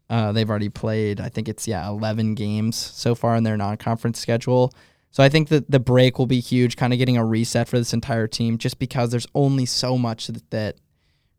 Uh, 0.09 0.31
they've 0.31 0.49
already 0.49 0.69
played, 0.69 1.19
I 1.19 1.29
think 1.29 1.49
it's, 1.49 1.67
yeah, 1.67 1.87
11 1.87 2.35
games 2.35 2.75
so 2.75 3.13
far 3.13 3.35
in 3.35 3.43
their 3.43 3.57
non 3.57 3.77
conference 3.77 4.19
schedule. 4.19 4.73
So 5.11 5.23
I 5.23 5.29
think 5.29 5.49
that 5.49 5.69
the 5.69 5.79
break 5.79 6.17
will 6.19 6.27
be 6.27 6.39
huge, 6.39 6.75
kind 6.75 6.93
of 6.93 6.99
getting 6.99 7.17
a 7.17 7.25
reset 7.25 7.67
for 7.67 7.77
this 7.77 7.93
entire 7.93 8.27
team, 8.27 8.57
just 8.57 8.79
because 8.79 9.09
there's 9.09 9.27
only 9.35 9.65
so 9.65 9.97
much 9.97 10.27
that, 10.27 10.49
that 10.51 10.77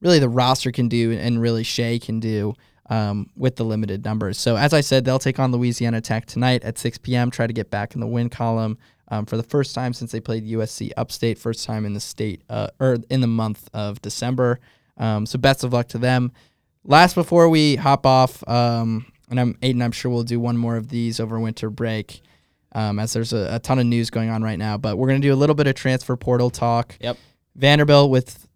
really 0.01 0.19
the 0.19 0.29
roster 0.29 0.73
can 0.73 0.89
do 0.89 1.13
and 1.13 1.41
really 1.41 1.63
Shea 1.63 1.99
can 1.99 2.21
do 2.21 2.55
um, 2.91 3.31
with 3.37 3.57
the 3.57 3.65
limited 3.65 4.05
numbers. 4.05 4.39
So 4.39 4.57
as 4.57 4.73
I 4.73 4.81
said, 4.81 5.05
they'll 5.05 5.19
take 5.19 5.39
on 5.39 5.53
Louisiana 5.53 6.01
Tech 6.01 6.27
tonight 6.27 6.65
at 6.65 6.79
6 6.79 6.99
p.m. 6.99 7.31
Try 7.31 7.47
to 7.47 7.53
get 7.53 7.71
back 7.71 7.95
in 7.95 8.01
the 8.01 8.07
win 8.07 8.29
column 8.31 8.79
um, 9.09 9.27
for 9.27 9.37
the 9.37 9.43
first 9.43 9.75
time 9.75 9.93
since 9.93 10.13
they 10.13 10.21
played 10.21 10.47
USC 10.47 10.93
Upstate, 10.97 11.39
first 11.39 11.65
time 11.67 11.85
in 11.87 11.95
the 11.95 12.01
state 12.01 12.43
uh, 12.49 12.69
or 12.81 12.97
in 13.11 13.21
the 13.21 13.27
month 13.27 13.69
of 13.73 14.01
December. 14.03 14.61
Um, 14.97 15.27
so 15.27 15.39
best 15.39 15.65
of 15.65 15.73
luck 15.73 15.89
to 15.89 15.99
them. 15.99 16.33
Last 16.85 17.15
before 17.15 17.49
we 17.49 17.77
hop 17.77 18.07
off, 18.07 18.47
um, 18.49 19.07
and 19.31 19.39
I'm 19.39 19.55
Aiden, 19.55 19.83
I'm 19.83 19.93
sure 19.93 20.11
we'll 20.11 20.23
do 20.23 20.41
one 20.41 20.57
more 20.57 20.77
of 20.77 20.89
these 20.89 21.21
over 21.21 21.39
winter 21.39 21.69
break. 21.71 22.23
um, 22.73 22.99
as 22.99 23.13
there's 23.13 23.33
a, 23.33 23.49
a 23.53 23.59
ton 23.59 23.79
of 23.79 23.87
news 23.87 24.11
going 24.11 24.31
on 24.31 24.43
right 24.43 24.59
now. 24.59 24.77
But 24.79 24.97
we're 24.97 25.09
going 25.09 25.21
to 25.21 25.27
do 25.27 25.33
a 25.33 25.37
little 25.37 25.55
bit 25.55 25.67
of 25.67 25.75
transfer 25.75 26.17
portal 26.17 26.51
talk. 26.51 26.97
Yep. 27.01 27.17
Vanderbilt 27.57 28.11
with, 28.11 28.47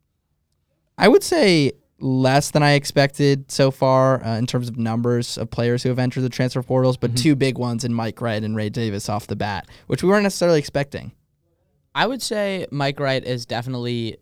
I 0.96 1.08
would 1.08 1.22
say, 1.22 1.72
less 2.02 2.50
than 2.50 2.62
I 2.62 2.72
expected 2.72 3.50
so 3.50 3.70
far 3.70 4.24
uh, 4.24 4.36
in 4.36 4.46
terms 4.46 4.68
of 4.68 4.76
numbers 4.76 5.38
of 5.38 5.50
players 5.50 5.82
who 5.82 5.88
have 5.88 5.98
entered 5.98 6.22
the 6.22 6.28
transfer 6.28 6.62
portals, 6.62 6.96
but 6.96 7.16
two 7.16 7.36
big 7.36 7.58
ones 7.58 7.84
in 7.84 7.94
Mike 7.94 8.20
Wright 8.20 8.42
and 8.42 8.56
Ray 8.56 8.68
Davis 8.70 9.08
off 9.08 9.28
the 9.28 9.36
bat, 9.36 9.68
which 9.86 10.02
we 10.02 10.08
weren't 10.08 10.24
necessarily 10.24 10.58
expecting. 10.58 11.12
I 11.94 12.06
would 12.06 12.20
say 12.20 12.66
Mike 12.70 12.98
Wright 12.98 13.22
is 13.24 13.46
definitely 13.46 14.16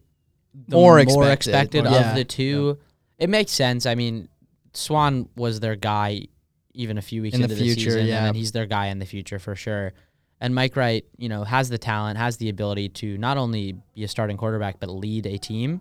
the 0.69 0.77
More 0.77 0.93
more, 0.93 1.01
expected. 1.01 1.33
expected, 1.51 1.85
More- 1.85 1.93
yeah. 1.95 2.11
of 2.11 2.16
the 2.16 2.25
two. 2.25 2.79
It 3.19 3.31
makes 3.31 3.53
sense. 3.53 3.87
I 3.87 3.95
mean, 3.95 4.29
Swann 4.75 5.29
was 5.37 5.61
their 5.61 5.77
guy 5.77 6.27
even 6.75 6.99
a 6.99 7.03
few 7.03 7.23
weeks 7.23 7.35
In 7.35 7.40
the 7.43 7.45
into 7.49 7.57
future, 7.57 7.90
season, 7.90 8.07
yeah. 8.07 8.27
and 8.27 8.37
he's 8.37 8.53
their 8.53 8.66
guy 8.66 8.87
in 8.87 8.99
the 8.99 9.07
future 9.07 9.38
for 9.38 9.55
sure. 9.57 9.93
And 10.40 10.55
Mike 10.55 10.77
Wright, 10.77 11.05
you 11.19 11.29
know, 11.29 11.45
has 11.45 11.69
the 11.69 11.79
talent, 11.79 12.19
has 12.19 12.37
the 12.38 12.49
ability 12.49 12.88
to 12.90 13.19
not 13.19 13.37
only 13.37 13.77
be 13.95 14.05
a 14.05 14.09
starting 14.09 14.37
quarterback 14.37 14.81
but 14.81 14.88
lead 14.90 15.27
a 15.27 15.37
team. 15.38 15.81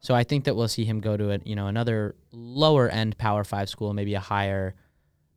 So 0.00 0.14
I 0.14 0.22
think 0.24 0.44
that 0.44 0.54
we'll 0.56 0.68
see 0.68 0.84
him 0.84 1.00
go 1.00 1.16
to 1.16 1.32
a 1.32 1.38
you 1.44 1.56
know 1.56 1.66
another 1.66 2.14
lower 2.32 2.88
end 2.88 3.18
Power 3.18 3.44
Five 3.44 3.68
school, 3.68 3.92
maybe 3.94 4.14
a 4.14 4.20
higher 4.20 4.74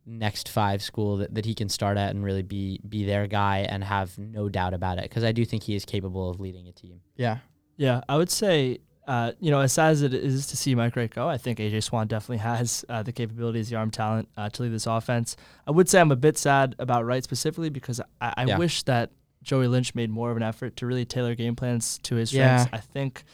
next 0.04 0.48
five 0.48 0.82
school 0.82 1.18
that, 1.18 1.32
that 1.34 1.44
he 1.44 1.54
can 1.54 1.68
start 1.68 1.96
at 1.96 2.10
and 2.10 2.24
really 2.24 2.42
be 2.42 2.80
be 2.88 3.04
their 3.04 3.26
guy 3.26 3.58
and 3.68 3.84
have 3.84 4.16
no 4.18 4.48
doubt 4.48 4.74
about 4.74 4.98
it 4.98 5.04
because 5.04 5.24
I 5.24 5.32
do 5.32 5.44
think 5.44 5.62
he 5.62 5.74
is 5.74 5.84
capable 5.84 6.28
of 6.30 6.40
leading 6.40 6.66
a 6.68 6.72
team. 6.72 7.00
Yeah. 7.16 7.38
Yeah, 7.76 8.02
I 8.08 8.16
would 8.16 8.30
say, 8.30 8.78
uh, 9.08 9.32
you 9.40 9.50
know, 9.50 9.60
as 9.60 9.72
sad 9.72 9.92
as 9.92 10.02
it 10.02 10.12
is 10.14 10.46
to 10.48 10.56
see 10.56 10.74
Mike 10.74 10.94
Wright 10.94 11.10
go, 11.12 11.26
I 11.28 11.38
think 11.38 11.58
AJ 11.58 11.82
Swann 11.84 12.06
definitely 12.06 12.38
has 12.38 12.84
uh, 12.88 13.02
the 13.02 13.12
capabilities, 13.12 13.70
the 13.70 13.76
arm 13.76 13.90
talent 13.90 14.28
uh, 14.36 14.50
to 14.50 14.62
lead 14.62 14.72
this 14.72 14.86
offense. 14.86 15.36
I 15.66 15.70
would 15.70 15.88
say 15.88 15.98
I'm 16.00 16.12
a 16.12 16.16
bit 16.16 16.36
sad 16.36 16.76
about 16.78 17.04
Wright 17.06 17.24
specifically 17.24 17.70
because 17.70 18.00
I, 18.20 18.34
I 18.36 18.44
Yeah. 18.44 18.58
wish 18.58 18.82
that 18.84 19.10
Joey 19.42 19.66
Lynch 19.68 19.94
made 19.94 20.10
more 20.10 20.30
of 20.30 20.36
an 20.36 20.42
effort 20.42 20.76
to 20.76 20.86
really 20.86 21.04
tailor 21.04 21.34
game 21.34 21.56
plans 21.56 21.98
to 22.04 22.16
his 22.16 22.32
Yeah. 22.32 22.58
strengths. 22.58 22.76
I 22.76 22.80
think, 22.92 23.24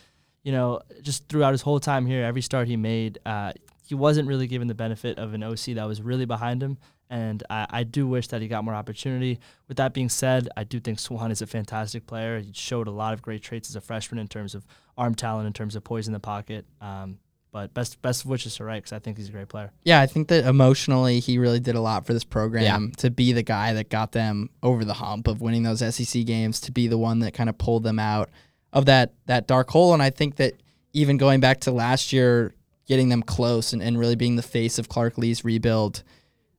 you 0.42 0.52
know, 0.52 0.80
just 1.02 1.28
throughout 1.28 1.52
his 1.52 1.62
whole 1.62 1.80
time 1.80 2.06
here, 2.06 2.24
every 2.24 2.42
start 2.42 2.68
he 2.68 2.76
made, 2.76 3.18
uh, 3.26 3.52
he 3.86 3.94
wasn't 3.94 4.28
really 4.28 4.46
given 4.46 4.68
the 4.68 4.74
benefit 4.74 5.18
of 5.18 5.34
an 5.34 5.42
OC 5.42 5.74
that 5.74 5.86
was 5.86 6.02
really 6.02 6.26
behind 6.26 6.62
him. 6.62 6.78
And 7.10 7.42
I, 7.48 7.66
I 7.70 7.84
do 7.84 8.06
wish 8.06 8.28
that 8.28 8.42
he 8.42 8.48
got 8.48 8.64
more 8.64 8.74
opportunity. 8.74 9.40
With 9.66 9.78
that 9.78 9.94
being 9.94 10.10
said, 10.10 10.48
I 10.56 10.64
do 10.64 10.78
think 10.78 10.98
Swann 10.98 11.30
is 11.30 11.40
a 11.40 11.46
fantastic 11.46 12.06
player. 12.06 12.40
He 12.40 12.52
showed 12.52 12.86
a 12.86 12.90
lot 12.90 13.14
of 13.14 13.22
great 13.22 13.42
traits 13.42 13.70
as 13.70 13.76
a 13.76 13.80
freshman 13.80 14.18
in 14.18 14.28
terms 14.28 14.54
of 14.54 14.66
arm 14.96 15.14
talent, 15.14 15.46
in 15.46 15.54
terms 15.54 15.74
of 15.74 15.84
poise 15.84 16.06
in 16.06 16.12
the 16.12 16.20
pocket. 16.20 16.66
Um, 16.80 17.18
but 17.50 17.72
best 17.72 18.00
best 18.02 18.24
of 18.24 18.30
wishes 18.30 18.56
to 18.56 18.64
Wright 18.64 18.82
because 18.82 18.92
I 18.92 18.98
think 18.98 19.16
he's 19.16 19.30
a 19.30 19.32
great 19.32 19.48
player. 19.48 19.72
Yeah, 19.82 20.00
I 20.02 20.06
think 20.06 20.28
that 20.28 20.44
emotionally 20.44 21.18
he 21.18 21.38
really 21.38 21.60
did 21.60 21.74
a 21.74 21.80
lot 21.80 22.06
for 22.06 22.12
this 22.12 22.24
program 22.24 22.92
to 22.98 23.10
be 23.10 23.32
the 23.32 23.42
guy 23.42 23.72
that 23.72 23.88
got 23.88 24.12
them 24.12 24.50
over 24.62 24.84
the 24.84 24.94
hump 24.94 25.26
of 25.26 25.40
winning 25.40 25.62
those 25.62 25.80
SEC 25.94 26.26
games, 26.26 26.60
to 26.60 26.72
be 26.72 26.88
the 26.88 26.98
one 26.98 27.20
that 27.20 27.32
kind 27.32 27.48
of 27.48 27.56
pulled 27.56 27.84
them 27.84 27.98
out 27.98 28.28
of 28.72 28.86
that 28.86 29.14
that 29.26 29.46
dark 29.46 29.70
hole. 29.70 29.94
And 29.94 30.02
I 30.02 30.10
think 30.10 30.36
that 30.36 30.54
even 30.92 31.16
going 31.16 31.40
back 31.40 31.60
to 31.60 31.70
last 31.70 32.12
year, 32.12 32.54
getting 32.86 33.08
them 33.08 33.22
close 33.22 33.72
and, 33.72 33.82
and 33.82 33.98
really 33.98 34.16
being 34.16 34.36
the 34.36 34.42
face 34.42 34.78
of 34.78 34.88
Clark 34.88 35.18
Lea's 35.18 35.44
rebuild, 35.44 36.02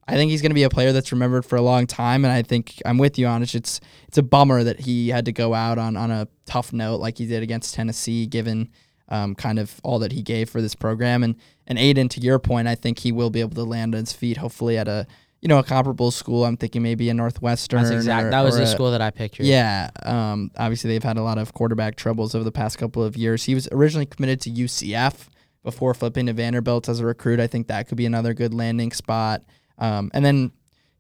I 0.07 0.13
think 0.13 0.31
he's 0.31 0.41
going 0.41 0.51
to 0.51 0.55
be 0.55 0.63
a 0.63 0.69
player 0.69 0.91
that's 0.91 1.11
remembered 1.11 1.45
for 1.45 1.55
a 1.55 1.61
long 1.61 1.85
time. 1.85 2.25
And 2.25 2.31
I 2.31 2.41
think 2.41 2.81
I'm 2.85 2.97
with 2.97 3.19
you 3.19 3.27
on 3.27 3.43
it. 3.43 3.53
It's 3.53 3.79
it's 4.07 4.17
a 4.17 4.23
bummer 4.23 4.63
that 4.63 4.81
he 4.81 5.09
had 5.09 5.25
to 5.25 5.31
go 5.31 5.53
out 5.53 5.77
on 5.77 5.95
on 5.95 6.11
a 6.11 6.27
tough 6.45 6.73
note 6.73 6.99
like 6.99 7.17
he 7.17 7.27
did 7.27 7.43
against 7.43 7.75
Tennessee, 7.75 8.25
given 8.25 8.69
um, 9.09 9.35
kind 9.35 9.59
of 9.59 9.79
all 9.83 9.99
that 9.99 10.11
he 10.11 10.21
gave 10.21 10.49
for 10.49 10.61
this 10.61 10.75
program. 10.75 11.23
And 11.23 11.35
and 11.67 11.77
Aiden, 11.77 12.09
to 12.11 12.21
your 12.21 12.39
point, 12.39 12.67
I 12.67 12.75
think 12.75 12.99
he 12.99 13.11
will 13.11 13.29
be 13.29 13.39
able 13.39 13.55
to 13.55 13.63
land 13.63 13.93
on 13.93 14.01
his 14.01 14.13
feet, 14.13 14.37
hopefully 14.37 14.77
at 14.77 14.87
a 14.87 15.05
you 15.41 15.47
know 15.47 15.59
a 15.59 15.63
comparable 15.63 16.11
school. 16.11 16.45
I'm 16.45 16.57
thinking 16.57 16.81
maybe 16.83 17.09
a 17.09 17.13
Northwestern. 17.13 17.81
That's 17.83 17.91
exact. 17.95 18.27
or- 18.27 18.29
that 18.31 18.41
was 18.41 18.57
the 18.57 18.63
a- 18.63 18.67
school 18.67 18.91
that 18.91 19.01
I 19.01 19.09
pictured. 19.11 19.45
Yeah. 19.45 19.89
Um, 20.03 20.51
obviously, 20.57 20.89
they've 20.89 21.03
had 21.03 21.17
a 21.17 21.23
lot 21.23 21.37
of 21.37 21.53
quarterback 21.53 21.95
troubles 21.95 22.35
over 22.35 22.43
the 22.43 22.51
past 22.51 22.77
couple 22.77 23.03
of 23.03 23.15
years. 23.17 23.43
He 23.45 23.55
was 23.55 23.67
originally 23.71 24.05
committed 24.05 24.41
to 24.41 24.49
UCF 24.49 25.29
before 25.63 25.93
flipping 25.93 26.25
to 26.27 26.33
Vanderbilt 26.33 26.87
as 26.89 26.99
a 26.99 27.05
recruit. 27.05 27.39
I 27.39 27.47
think 27.47 27.67
that 27.67 27.87
could 27.87 27.97
be 27.97 28.05
another 28.05 28.33
good 28.33 28.53
landing 28.53 28.91
spot. 28.91 29.41
Um, 29.77 30.09
and 30.13 30.23
then 30.25 30.51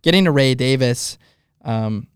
getting 0.01 0.25
to 0.25 0.31
Ray 0.31 0.53
Davis, 0.55 1.17
um, 1.65 2.07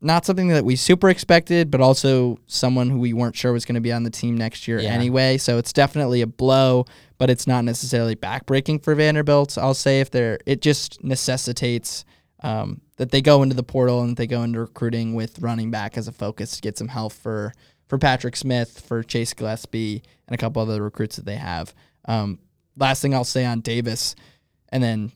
not 0.00 0.24
something 0.24 0.48
that 0.48 0.64
we 0.64 0.76
super 0.76 1.08
expected, 1.08 1.70
but 1.70 1.80
also 1.80 2.38
someone 2.46 2.88
who 2.90 2.98
we 2.98 3.12
weren't 3.12 3.34
sure 3.36 3.52
was 3.52 3.64
going 3.64 3.74
to 3.74 3.80
be 3.80 3.92
on 3.92 4.04
the 4.04 4.10
team 4.10 4.36
next 4.36 4.68
year 4.68 4.80
Yeah. 4.80 4.90
anyway. 4.90 5.38
So 5.38 5.58
it's 5.58 5.72
definitely 5.72 6.20
a 6.22 6.26
blow, 6.26 6.84
but 7.18 7.30
it's 7.30 7.46
not 7.46 7.64
necessarily 7.64 8.14
backbreaking 8.14 8.84
for 8.84 8.94
Vanderbilt. 8.94 9.58
I'll 9.58 9.74
say 9.74 10.00
if 10.00 10.10
they're, 10.10 10.38
it 10.46 10.60
just 10.62 11.02
necessitates 11.02 12.04
um, 12.44 12.80
that 12.96 13.10
they 13.10 13.20
go 13.20 13.42
into 13.42 13.56
the 13.56 13.62
portal 13.64 14.02
and 14.02 14.16
they 14.16 14.26
go 14.26 14.42
into 14.42 14.60
recruiting 14.60 15.14
with 15.14 15.40
running 15.40 15.70
back 15.70 15.96
as 15.98 16.06
a 16.06 16.12
focus 16.12 16.56
to 16.56 16.60
get 16.60 16.78
some 16.78 16.88
help 16.88 17.12
for 17.12 17.52
for 17.88 17.96
Patrick 17.96 18.36
Smith, 18.36 18.84
for 18.86 19.02
Chase 19.02 19.32
Gillespie, 19.32 20.02
and 20.26 20.34
a 20.34 20.36
couple 20.36 20.60
other 20.60 20.82
recruits 20.82 21.16
that 21.16 21.24
they 21.24 21.36
have. 21.36 21.74
Um, 22.04 22.38
last 22.76 23.00
thing 23.00 23.14
I'll 23.14 23.24
say 23.24 23.46
on 23.46 23.60
Davis, 23.62 24.14
and 24.68 24.82
then 24.82 25.10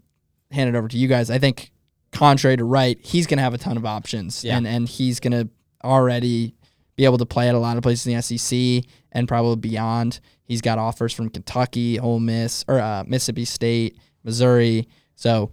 hand 0.50 0.70
it 0.70 0.78
over 0.78 0.88
to 0.88 0.96
you 0.96 1.06
guys. 1.06 1.28
I 1.30 1.38
think 1.38 1.70
contrary 2.12 2.56
to 2.56 2.64
Wright, 2.64 2.98
he's 3.02 3.26
going 3.26 3.38
to 3.38 3.42
have 3.42 3.54
a 3.54 3.58
ton 3.58 3.76
of 3.76 3.84
options, 3.84 4.44
Yeah. 4.44 4.56
and 4.56 4.66
and 4.66 4.88
he's 4.88 5.18
going 5.20 5.32
to 5.32 5.48
already 5.84 6.54
be 6.96 7.04
able 7.04 7.18
to 7.18 7.26
play 7.26 7.48
at 7.48 7.54
a 7.54 7.58
lot 7.58 7.76
of 7.76 7.82
places 7.82 8.06
in 8.06 8.14
the 8.14 8.22
SEC 8.22 8.84
and 9.12 9.26
probably 9.26 9.56
beyond. 9.56 10.20
He's 10.44 10.60
got 10.60 10.78
offers 10.78 11.12
from 11.12 11.30
Kentucky, 11.30 11.98
Ole 11.98 12.20
Miss, 12.20 12.64
or 12.68 12.78
uh, 12.80 13.04
Mississippi 13.06 13.44
State, 13.46 13.98
Missouri. 14.24 14.86
So 15.16 15.50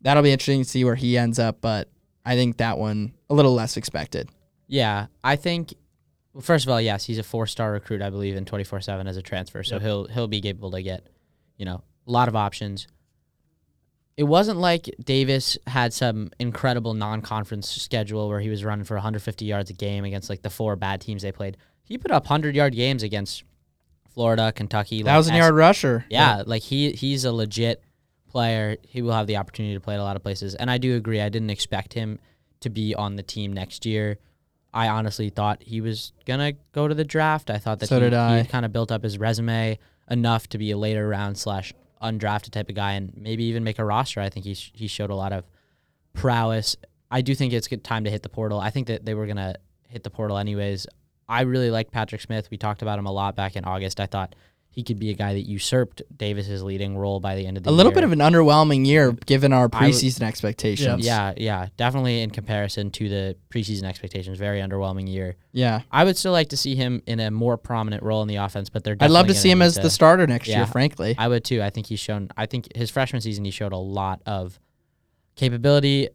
that'll 0.00 0.22
be 0.22 0.32
interesting 0.32 0.62
to 0.64 0.68
see 0.68 0.84
where 0.84 0.96
he 0.96 1.16
ends 1.16 1.38
up. 1.38 1.60
But 1.60 1.88
I 2.26 2.34
think 2.34 2.56
that 2.58 2.78
one 2.78 3.12
a 3.30 3.34
little 3.34 3.54
less 3.54 3.76
expected. 3.76 4.28
Yeah, 4.66 5.06
I 5.22 5.36
think. 5.36 5.74
Well, 6.32 6.40
first 6.42 6.64
of 6.64 6.70
all, 6.72 6.80
yes, 6.80 7.04
he's 7.04 7.18
a 7.18 7.22
four-star 7.22 7.72
recruit, 7.72 8.00
I 8.02 8.08
believe, 8.10 8.36
in 8.36 8.44
twenty 8.44 8.64
four 8.64 8.80
seven 8.80 9.06
as 9.06 9.16
a 9.16 9.22
transfer. 9.22 9.62
So 9.62 9.76
Yep. 9.76 9.82
he'll 9.82 10.04
he'll 10.08 10.28
be 10.28 10.40
able 10.48 10.70
to 10.72 10.82
get, 10.82 11.06
you 11.58 11.64
know, 11.64 11.82
a 12.06 12.10
lot 12.10 12.26
of 12.28 12.34
options. 12.34 12.88
It 14.16 14.24
wasn't 14.24 14.58
like 14.58 14.94
Davis 15.02 15.56
had 15.66 15.92
some 15.92 16.30
incredible 16.38 16.94
non-conference 16.94 17.68
schedule 17.70 18.28
where 18.28 18.40
he 18.40 18.50
was 18.50 18.64
running 18.64 18.84
for 18.84 18.94
150 18.94 19.44
yards 19.44 19.70
a 19.70 19.72
game 19.72 20.04
against 20.04 20.28
like 20.28 20.42
the 20.42 20.50
four 20.50 20.76
bad 20.76 21.00
teams 21.00 21.22
they 21.22 21.32
played. 21.32 21.56
He 21.82 21.96
put 21.98 22.10
up 22.10 22.26
100-yard 22.26 22.74
games 22.74 23.02
against 23.02 23.44
Florida, 24.12 24.52
Kentucky, 24.52 25.02
like, 25.02 25.12
thousand-yard 25.12 25.54
rusher. 25.54 26.04
yeah, 26.10 26.42
like 26.44 26.62
he 26.62 26.92
he's 26.92 27.24
a 27.24 27.32
legit 27.32 27.82
player. 28.28 28.76
He 28.86 29.00
will 29.02 29.12
have 29.12 29.26
the 29.26 29.36
opportunity 29.38 29.74
to 29.74 29.80
play 29.80 29.94
at 29.94 30.00
a 30.00 30.02
lot 30.02 30.16
of 30.16 30.22
places. 30.22 30.54
And 30.54 30.70
I 30.70 30.78
do 30.78 30.96
agree. 30.96 31.20
I 31.20 31.28
didn't 31.28 31.50
expect 31.50 31.94
him 31.94 32.18
to 32.60 32.70
be 32.70 32.94
on 32.94 33.16
the 33.16 33.22
team 33.22 33.52
next 33.52 33.86
year. 33.86 34.18
I 34.74 34.88
honestly 34.88 35.30
thought 35.30 35.62
he 35.62 35.80
was 35.80 36.12
gonna 36.26 36.52
go 36.72 36.88
to 36.88 36.94
the 36.94 37.04
draft. 37.04 37.50
I 37.50 37.58
thought 37.58 37.78
that 37.80 37.88
So 37.88 37.96
he, 37.98 38.42
he 38.42 38.48
kind 38.48 38.64
of 38.64 38.72
built 38.72 38.92
up 38.92 39.02
his 39.02 39.18
resume 39.18 39.78
enough 40.10 40.48
to 40.48 40.58
be 40.58 40.70
a 40.70 40.76
later 40.76 41.08
round 41.08 41.36
slash 41.38 41.72
undrafted 42.02 42.50
type 42.50 42.68
of 42.68 42.74
guy 42.74 42.92
and 42.92 43.12
maybe 43.16 43.44
even 43.44 43.64
make 43.64 43.78
a 43.78 43.84
roster. 43.84 44.20
I 44.20 44.28
think 44.28 44.44
he 44.44 44.54
sh- 44.54 44.72
he 44.74 44.86
showed 44.86 45.10
a 45.10 45.14
lot 45.14 45.32
of 45.32 45.44
prowess. 46.12 46.76
I 47.10 47.20
do 47.20 47.34
think 47.34 47.52
it's 47.52 47.68
good 47.68 47.84
time 47.84 48.04
to 48.04 48.10
hit 48.10 48.22
the 48.22 48.28
portal. 48.28 48.58
I 48.60 48.70
think 48.70 48.86
that 48.88 49.04
they 49.04 49.14
were 49.14 49.26
gonna 49.26 49.54
hit 49.88 50.02
the 50.02 50.10
portal 50.10 50.38
anyways. 50.38 50.86
I 51.28 51.42
really 51.42 51.70
like 51.70 51.90
Patrick 51.90 52.20
Smith. 52.20 52.48
We 52.50 52.56
talked 52.56 52.82
about 52.82 52.98
him 52.98 53.06
a 53.06 53.12
lot 53.12 53.36
back 53.36 53.56
in 53.56 53.64
August. 53.64 54.00
I 54.00 54.06
thought 54.06 54.34
he 54.72 54.82
could 54.82 54.98
be 54.98 55.10
a 55.10 55.14
guy 55.14 55.34
that 55.34 55.46
usurped 55.46 56.00
Davis's 56.16 56.62
leading 56.62 56.96
role 56.96 57.20
by 57.20 57.36
the 57.36 57.46
end 57.46 57.58
of 57.58 57.62
the 57.62 57.68
A 57.68 57.72
year. 57.72 57.74
A 57.74 57.76
little 57.76 57.92
bit 57.92 58.04
of 58.04 58.12
an 58.12 58.20
underwhelming 58.20 58.86
year 58.86 59.12
mm-hmm. 59.12 59.18
given 59.26 59.52
our 59.52 59.68
preseason 59.68 60.22
expectations. 60.22 61.04
yeah, 61.04 61.34
yeah, 61.36 61.66
definitely 61.76 62.22
in 62.22 62.30
comparison 62.30 62.90
to 62.92 63.08
the 63.08 63.36
preseason 63.50 63.84
expectations, 63.84 64.38
very 64.38 64.60
underwhelming 64.60 65.08
year. 65.08 65.36
yeah. 65.52 65.82
I 65.90 66.04
would 66.04 66.16
still 66.16 66.32
like 66.32 66.48
to 66.48 66.56
see 66.56 66.74
him 66.74 67.02
in 67.06 67.20
a 67.20 67.30
more 67.30 67.58
prominent 67.58 68.02
role 68.02 68.22
in 68.22 68.28
the 68.28 68.36
offense, 68.36 68.70
but 68.70 68.82
they're. 68.82 68.96
I'd 68.98 69.10
love 69.10 69.26
to 69.26 69.34
see 69.34 69.50
him 69.50 69.60
as 69.60 69.74
to- 69.74 69.82
the 69.82 69.90
starter 69.90 70.26
next 70.26 70.48
Yeah. 70.48 70.58
year. 70.58 70.66
Frankly, 70.66 71.14
I 71.18 71.28
would 71.28 71.44
too. 71.44 71.62
I 71.62 71.68
think 71.68 71.86
he's 71.88 72.00
shown. 72.00 72.30
I 72.36 72.46
think 72.46 72.74
his 72.74 72.90
freshman 72.90 73.20
season 73.20 73.44
he 73.44 73.50
showed 73.50 73.72
a 73.72 73.76
lot 73.76 74.22
of 74.24 74.58
capability, 75.36 76.08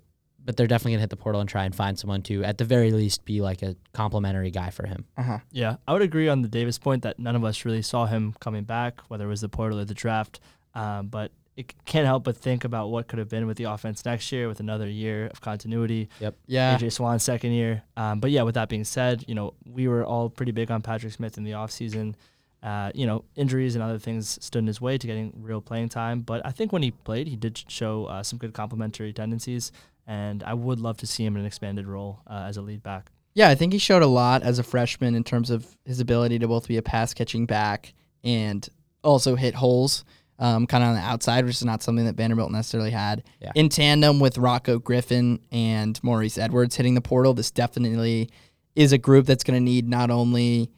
but 0.47 0.55
they're 0.55 0.65
definitely 0.65 0.93
gonna 0.93 1.01
hit 1.01 1.10
the 1.10 1.17
portal 1.17 1.41
and 1.41 1.49
try 1.49 1.65
and 1.65 1.75
find 1.75 1.99
someone 1.99 2.21
to, 2.23 2.41
at 2.45 2.57
the 2.57 2.63
very 2.63 2.91
least, 2.93 3.25
be 3.25 3.41
like 3.41 3.62
a 3.62 3.75
complimentary 3.91 4.49
guy 4.49 4.69
for 4.69 4.88
him. 4.88 5.03
uh-huh. 5.17 5.39
Yeah, 5.51 5.75
I 5.86 5.91
would 5.91 6.01
agree 6.01 6.29
on 6.29 6.41
the 6.41 6.47
Davis 6.47 6.79
point 6.79 7.03
that 7.03 7.19
none 7.19 7.36
of 7.36 7.43
us 7.43 7.65
really 7.65 7.81
saw 7.81 8.05
him 8.05 8.33
coming 8.39 8.63
back, 8.63 9.01
whether 9.10 9.25
it 9.25 9.27
was 9.27 9.41
the 9.41 9.49
portal 9.49 9.77
or 9.77 9.83
the 9.83 9.93
draft. 9.93 10.39
Um, 10.73 11.07
but 11.07 11.33
it 11.57 11.73
can't 11.86 12.05
help 12.05 12.23
but 12.23 12.38
think 12.38 12.63
about 12.63 12.89
what 12.89 13.10
could 13.10 13.19
have 13.19 13.27
been 13.27 13.45
with 13.45 13.57
the 13.57 13.65
offense 13.65 14.05
next 14.05 14.31
year 14.31 14.47
with 14.47 14.62
another 14.62 14.88
year 14.88 15.27
of 15.27 15.41
continuity. 15.41 16.07
Yep. 16.21 16.36
Yeah. 16.45 16.77
AJ 16.77 16.93
Swann's 16.93 17.23
second 17.23 17.51
year. 17.51 17.83
Um, 17.97 18.21
but 18.21 18.31
yeah, 18.31 18.43
with 18.43 18.55
that 18.55 18.69
being 18.69 18.86
said, 18.86 19.25
you 19.27 19.36
know, 19.36 19.53
we 19.65 19.89
were 19.89 20.05
all 20.05 20.29
pretty 20.29 20.53
big 20.53 20.71
on 20.71 20.81
Patrick 20.81 21.12
Smith 21.12 21.38
in 21.38 21.43
the 21.43 21.51
offseason. 21.51 22.15
Uh, 22.63 22.91
you 22.95 23.05
know, 23.05 23.23
injuries 23.36 23.75
and 23.75 23.83
other 23.83 23.99
things 23.99 24.38
stood 24.43 24.60
in 24.60 24.67
his 24.67 24.79
way 24.79 24.97
to 24.97 25.07
getting 25.07 25.33
real 25.36 25.60
playing 25.60 25.89
time. 25.89 26.21
But 26.21 26.45
I 26.45 26.51
think 26.51 26.71
when 26.71 26.83
he 26.83 26.91
played, 26.91 27.27
he 27.27 27.36
did 27.36 27.63
show 27.67 28.05
uh, 28.05 28.23
some 28.23 28.39
good 28.39 28.53
complementary 28.53 29.12
tendencies. 29.12 29.71
And 30.08 30.41
I 30.43 30.54
would 30.54 30.80
love 30.80 30.98
to 30.98 31.08
see 31.08 31.26
him 31.26 31.36
in 31.36 31.41
an 31.41 31.46
expanded 31.46 31.86
role 31.86 32.22
uh, 32.26 32.46
as 32.48 32.56
a 32.58 32.62
lead 32.62 32.82
back. 32.82 33.12
Yeah, 33.34 33.50
I 33.50 33.56
think 33.56 33.74
he 33.74 33.80
showed 33.80 34.02
a 34.02 34.08
lot 34.08 34.41
as 34.41 34.58
a 34.58 34.63
freshman 34.63 35.13
in 35.13 35.24
terms 35.24 35.50
of 35.50 35.67
his 35.86 36.00
ability 36.00 36.39
to 36.39 36.48
both 36.48 36.67
be 36.67 36.78
a 36.78 36.82
pass 36.82 37.13
catching 37.13 37.46
back 37.46 37.93
and 38.24 38.67
also 39.04 39.36
hit 39.36 39.54
holes. 39.54 40.06
um, 40.39 40.67
kind 40.67 40.84
of 40.84 40.89
on 40.89 40.96
the 40.96 41.02
outside, 41.02 41.46
which 41.46 41.56
is 41.56 41.65
not 41.65 41.82
something 41.82 42.06
that 42.06 42.15
Vanderbilt 42.15 42.52
necessarily 42.52 42.91
had. 42.91 43.24
Yeah. 43.41 43.52
In 43.56 43.70
tandem 43.70 44.20
with 44.20 44.36
Rocko 44.36 44.84
Griffin 44.84 45.39
and 45.52 46.02
Maurice 46.04 46.38
Edwards 46.38 46.76
hitting 46.76 46.93
the 46.93 47.02
portal, 47.02 47.34
this 47.34 47.52
definitely 47.52 48.30
is 48.76 48.91
a 48.91 48.98
group 48.98 49.26
that's 49.26 49.43
going 49.43 49.58
to 49.60 49.63
need 49.63 49.88
not 49.88 50.12
only 50.12 50.70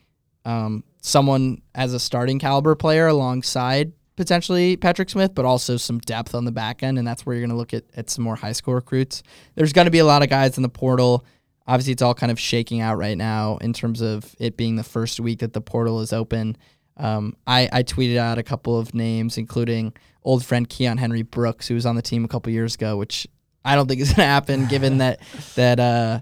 um, 0.45 0.83
someone 1.01 1.61
as 1.75 1.93
a 1.93 1.99
starting 1.99 2.39
caliber 2.39 2.75
player 2.75 3.07
alongside 3.07 3.91
potentially 4.19 4.75
Patrick 4.75 5.09
Smith, 5.09 5.33
but 5.33 5.45
also 5.45 5.77
some 5.77 5.97
depth 5.99 6.35
on 6.35 6.43
the 6.43 6.51
back 6.51 6.83
end. 6.83 6.99
And 6.99 7.07
that's 7.07 7.25
where 7.25 7.37
you're 7.37 7.41
going 7.41 7.51
to 7.51 7.55
look 7.55 7.73
at, 7.73 7.85
at 7.95 8.09
some 8.09 8.21
more 8.21 8.35
high 8.35 8.51
school 8.51 8.73
recruits. 8.73 9.23
There's 9.55 9.71
going 9.71 9.85
to 9.85 9.91
be 9.91 9.99
a 9.99 10.05
lot 10.05 10.21
of 10.21 10.29
guys 10.29 10.57
in 10.57 10.61
the 10.61 10.67
portal. 10.67 11.23
Obviously, 11.65 11.93
it's 11.93 12.01
all 12.01 12.13
kind 12.13 12.29
of 12.29 12.37
shaking 12.37 12.81
out 12.81 12.97
right 12.97 13.17
now 13.17 13.55
in 13.61 13.71
terms 13.71 14.01
of 14.01 14.35
it 14.37 14.57
being 14.57 14.75
the 14.75 14.83
first 14.83 15.21
week 15.21 15.39
that 15.39 15.53
the 15.53 15.61
portal 15.61 16.01
is 16.01 16.11
open. 16.11 16.57
Um, 16.97 17.37
I, 17.47 17.69
I 17.71 17.83
tweeted 17.83 18.17
out 18.17 18.37
a 18.37 18.43
couple 18.43 18.77
of 18.77 18.93
names, 18.93 19.37
including 19.37 19.93
old 20.21 20.43
friend 20.43 20.67
Keon 20.67 20.97
Henry 20.97 21.21
Brooks, 21.21 21.69
who 21.69 21.75
was 21.75 21.85
on 21.85 21.95
the 21.95 22.01
team 22.01 22.25
a 22.25 22.27
couple 22.27 22.51
years 22.51 22.75
ago, 22.75 22.97
which 22.97 23.25
I 23.63 23.75
don't 23.75 23.87
think 23.87 24.01
is 24.01 24.09
going 24.09 24.17
to 24.17 24.23
happen 24.25 24.65
given 24.65 24.97
that 24.97 25.21
that 25.55 25.79
uh, 25.79 26.19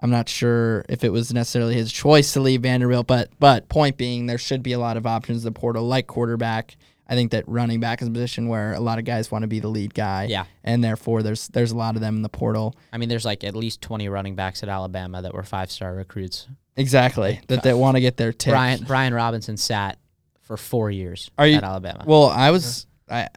I'm 0.00 0.10
not 0.10 0.28
sure 0.28 0.84
if 0.90 1.02
it 1.02 1.08
was 1.08 1.32
necessarily 1.32 1.76
his 1.76 1.90
choice 1.90 2.34
to 2.34 2.40
leave 2.40 2.60
Vanderbilt. 2.60 3.06
But 3.06 3.30
but 3.38 3.70
point 3.70 3.96
being, 3.96 4.26
there 4.26 4.36
should 4.36 4.62
be 4.62 4.72
a 4.72 4.78
lot 4.78 4.98
of 4.98 5.06
options 5.06 5.46
in 5.46 5.54
the 5.54 5.58
portal, 5.58 5.86
like 5.86 6.08
quarterback. 6.08 6.76
I 7.08 7.14
think 7.14 7.30
that 7.30 7.44
running 7.48 7.80
back 7.80 8.02
is 8.02 8.08
a 8.08 8.10
position 8.10 8.48
where 8.48 8.74
a 8.74 8.80
lot 8.80 8.98
of 8.98 9.04
guys 9.04 9.30
want 9.30 9.42
to 9.42 9.48
be 9.48 9.60
the 9.60 9.68
lead 9.68 9.94
guy. 9.94 10.26
Yeah. 10.28 10.44
and 10.62 10.84
therefore 10.84 11.22
there's 11.22 11.48
there's 11.48 11.72
a 11.72 11.76
lot 11.76 11.94
of 11.94 12.00
them 12.00 12.16
in 12.16 12.22
the 12.22 12.28
portal. 12.28 12.74
I 12.92 12.98
mean, 12.98 13.08
there's 13.08 13.24
like 13.24 13.44
at 13.44 13.56
least 13.56 13.80
20 13.80 14.08
running 14.08 14.34
backs 14.34 14.62
at 14.62 14.68
Alabama 14.68 15.22
that 15.22 15.32
were 15.34 15.42
five 15.42 15.70
star 15.70 15.94
recruits. 15.94 16.48
Exactly 16.76 17.40
that 17.48 17.60
uh, 17.60 17.62
that 17.62 17.76
want 17.78 17.96
to 17.96 18.00
get 18.00 18.16
their. 18.16 18.32
Brian 18.32 18.84
Brian 18.84 19.14
Robinson 19.14 19.56
sat 19.56 19.98
for 20.42 20.56
four 20.56 20.90
years 20.90 21.30
Are 21.38 21.46
you- 21.46 21.56
at 21.56 21.64
Alabama. 21.64 22.04
Well, 22.06 22.26
I 22.26 22.50
was. 22.50 22.86
I, 23.10 23.28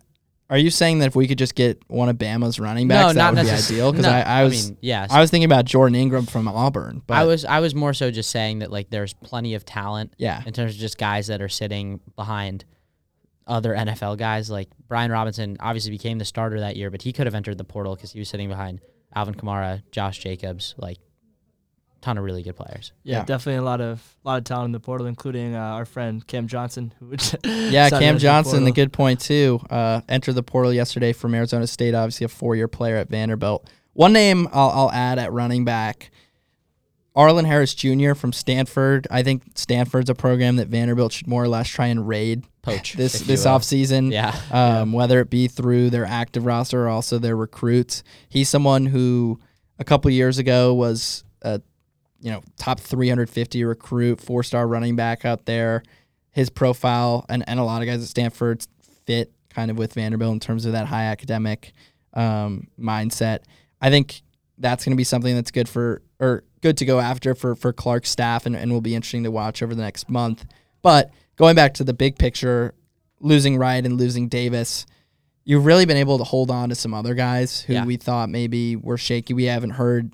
are 0.50 0.58
you 0.58 0.70
saying 0.70 1.00
that 1.00 1.06
if 1.06 1.16
we 1.16 1.30
could 1.30 1.38
just 1.38 1.56
get 1.56 1.82
one 1.88 2.10
of 2.10 2.18
Bama's 2.18 2.60
running 2.60 2.90
backs, 2.90 3.16
that 3.16 3.34
would 3.34 3.42
be 3.42 3.50
ideal? 3.50 3.94
Because 3.94 4.06
no, 4.06 4.12
I, 4.12 4.20
I 4.20 4.44
was 4.44 4.68
mean, 4.70 4.78
yes. 4.82 5.10
I 5.10 5.22
was 5.22 5.32
thinking 5.32 5.46
about 5.46 5.64
Jordan 5.64 5.96
Ingram 5.96 6.26
from 6.26 6.46
Auburn, 6.50 7.02
but 7.08 7.14
I 7.14 7.24
was 7.24 7.46
I 7.46 7.62
was 7.62 7.74
more 7.74 7.94
so 7.94 8.12
just 8.12 8.30
saying 8.30 8.60
that 8.60 8.70
like 8.70 8.90
there's 8.90 9.14
plenty 9.14 9.56
of 9.56 9.64
talent 9.64 10.14
yeah, 10.18 10.44
in 10.46 10.52
terms 10.52 10.74
of 10.74 10.80
just 10.80 10.98
guys 10.98 11.28
that 11.28 11.42
are 11.42 11.48
sitting 11.48 12.02
behind 12.18 12.66
other 13.48 13.74
NFL 13.74 14.18
guys. 14.18 14.50
Like 14.50 14.70
Brian 14.88 15.12
Robinson 15.12 15.58
obviously 15.60 15.92
became 15.92 16.18
the 16.18 16.26
starter 16.26 16.60
that 16.60 16.76
year, 16.76 16.90
but 16.90 17.02
he 17.02 17.14
could 17.14 17.28
have 17.28 17.36
entered 17.36 17.58
the 17.58 17.64
portal 17.64 17.96
because 17.96 18.12
he 18.12 18.20
was 18.20 18.30
sitting 18.30 18.50
behind 18.50 18.82
Alvin 19.16 19.36
Kamara, 19.36 19.82
Josh 19.92 20.20
Jacobs, 20.20 20.76
like 20.78 20.98
ton 22.02 22.18
of 22.18 22.24
really 22.24 22.42
good 22.44 22.56
players. 22.56 22.94
Yeah, 23.04 23.18
Yeah. 23.20 23.26
definitely 23.26 23.58
a 23.60 23.62
lot 23.64 23.80
of 23.82 24.16
lot 24.24 24.38
of 24.40 24.44
talent 24.44 24.66
in 24.68 24.72
the 24.72 24.80
portal, 24.80 25.06
including 25.08 25.56
uh, 25.56 25.60
our 25.60 25.86
friend 25.86 26.26
Cam 26.26 26.48
Johnson, 26.48 26.94
who 27.00 27.08
would 27.08 27.22
yeah. 27.44 27.90
Cam 27.90 28.18
Johnson, 28.18 28.64
the 28.64 28.72
portal. 28.72 28.74
good 28.74 28.94
point 28.94 29.20
too. 29.20 29.60
Uh, 29.70 30.02
entered 30.10 30.34
the 30.34 30.44
portal 30.44 30.74
yesterday 30.74 31.14
from 31.14 31.36
Arizona 31.36 31.68
State. 31.68 31.94
Obviously, 31.94 32.26
a 32.26 32.30
four-year 32.30 32.68
player 32.68 32.98
at 32.98 33.10
Vanderbilt. 33.10 33.70
One 33.94 34.14
name 34.14 34.48
I'll, 34.54 34.70
I'll 34.70 34.92
add 34.92 35.20
at 35.20 35.32
running 35.34 35.66
back. 35.66 36.12
Arlen 37.16 37.46
Harris 37.46 37.74
Jr. 37.74 38.14
from 38.14 38.32
Stanford. 38.32 39.08
I 39.12 39.22
think 39.24 39.44
Stanford's 39.56 40.10
a 40.10 40.16
program 40.16 40.56
that 40.56 40.70
Vanderbilt 40.70 41.12
should 41.12 41.28
more 41.28 41.44
or 41.44 41.48
less 41.48 41.68
try 41.68 41.88
and 41.88 42.08
raid 42.08 42.44
Poach 42.62 42.94
this 42.98 43.20
this 43.22 43.46
offseason. 43.46 44.12
Yeah. 44.12 44.36
um, 44.52 44.94
whether 44.94 45.20
it 45.20 45.30
be 45.30 45.48
through 45.48 45.90
their 45.90 46.06
active 46.06 46.46
roster 46.46 46.86
or 46.86 46.90
also 46.90 47.20
their 47.20 47.36
recruits. 47.36 48.04
He's 48.30 48.50
someone 48.50 48.86
who 48.86 49.40
a 49.80 49.84
couple 49.84 50.10
years 50.12 50.38
ago 50.38 50.74
was 50.74 51.24
a 51.42 51.62
you 52.22 52.32
know 52.32 52.42
top 52.58 52.80
350 52.80 53.64
recruit, 53.66 54.22
four 54.22 54.44
star 54.44 54.68
running 54.68 54.96
back 54.96 55.26
out 55.26 55.46
there. 55.46 55.84
His 56.32 56.50
profile 56.50 57.26
and, 57.28 57.44
and 57.46 57.60
a 57.60 57.64
lot 57.64 57.82
of 57.82 57.88
guys 57.88 58.02
at 58.02 58.08
Stanford 58.08 58.66
fit 59.06 59.34
kind 59.50 59.70
of 59.70 59.78
with 59.78 59.96
Vanderbilt 59.96 60.32
in 60.32 60.40
terms 60.40 60.66
of 60.66 60.72
that 60.72 60.88
high 60.88 61.06
academic 61.06 61.74
um, 62.14 62.68
mindset. 62.80 63.40
I 63.82 63.90
think 63.90 64.22
that's 64.58 64.86
going 64.86 64.94
to 64.94 64.98
be 64.98 65.04
something 65.04 65.36
that's 65.36 65.52
good 65.52 65.68
for 65.68 66.02
or 66.22 66.46
good 66.62 66.78
to 66.78 66.86
go 66.86 67.00
after 67.00 67.34
for 67.36 67.56
for 67.56 67.74
Clark's 67.74 68.10
staff 68.10 68.46
and, 68.46 68.56
and 68.56 68.72
will 68.72 68.82
be 68.82 68.96
interesting 68.96 69.24
to 69.24 69.32
watch 69.32 69.62
over 69.64 69.74
the 69.76 69.82
next 69.82 70.10
month. 70.10 70.46
But 70.82 71.12
going 71.36 71.56
back 71.56 71.74
to 71.76 71.84
the 71.84 71.94
big 71.94 72.18
picture, 72.18 72.74
losing 73.20 73.58
Wright 73.58 73.84
and 73.86 73.98
losing 73.98 74.28
Davis, 74.30 74.86
you've 75.44 75.66
really 75.66 75.86
been 75.86 75.98
able 75.98 76.18
to 76.18 76.24
hold 76.24 76.50
on 76.52 76.70
to 76.70 76.76
some 76.76 76.94
other 76.94 77.14
guys 77.14 77.62
who 77.62 77.74
Yeah. 77.74 77.86
we 77.86 77.98
thought 77.98 78.30
maybe 78.30 78.76
were 78.76 78.98
shaky. 78.98 79.34
We 79.34 79.46
haven't 79.46 79.72
heard 79.72 80.14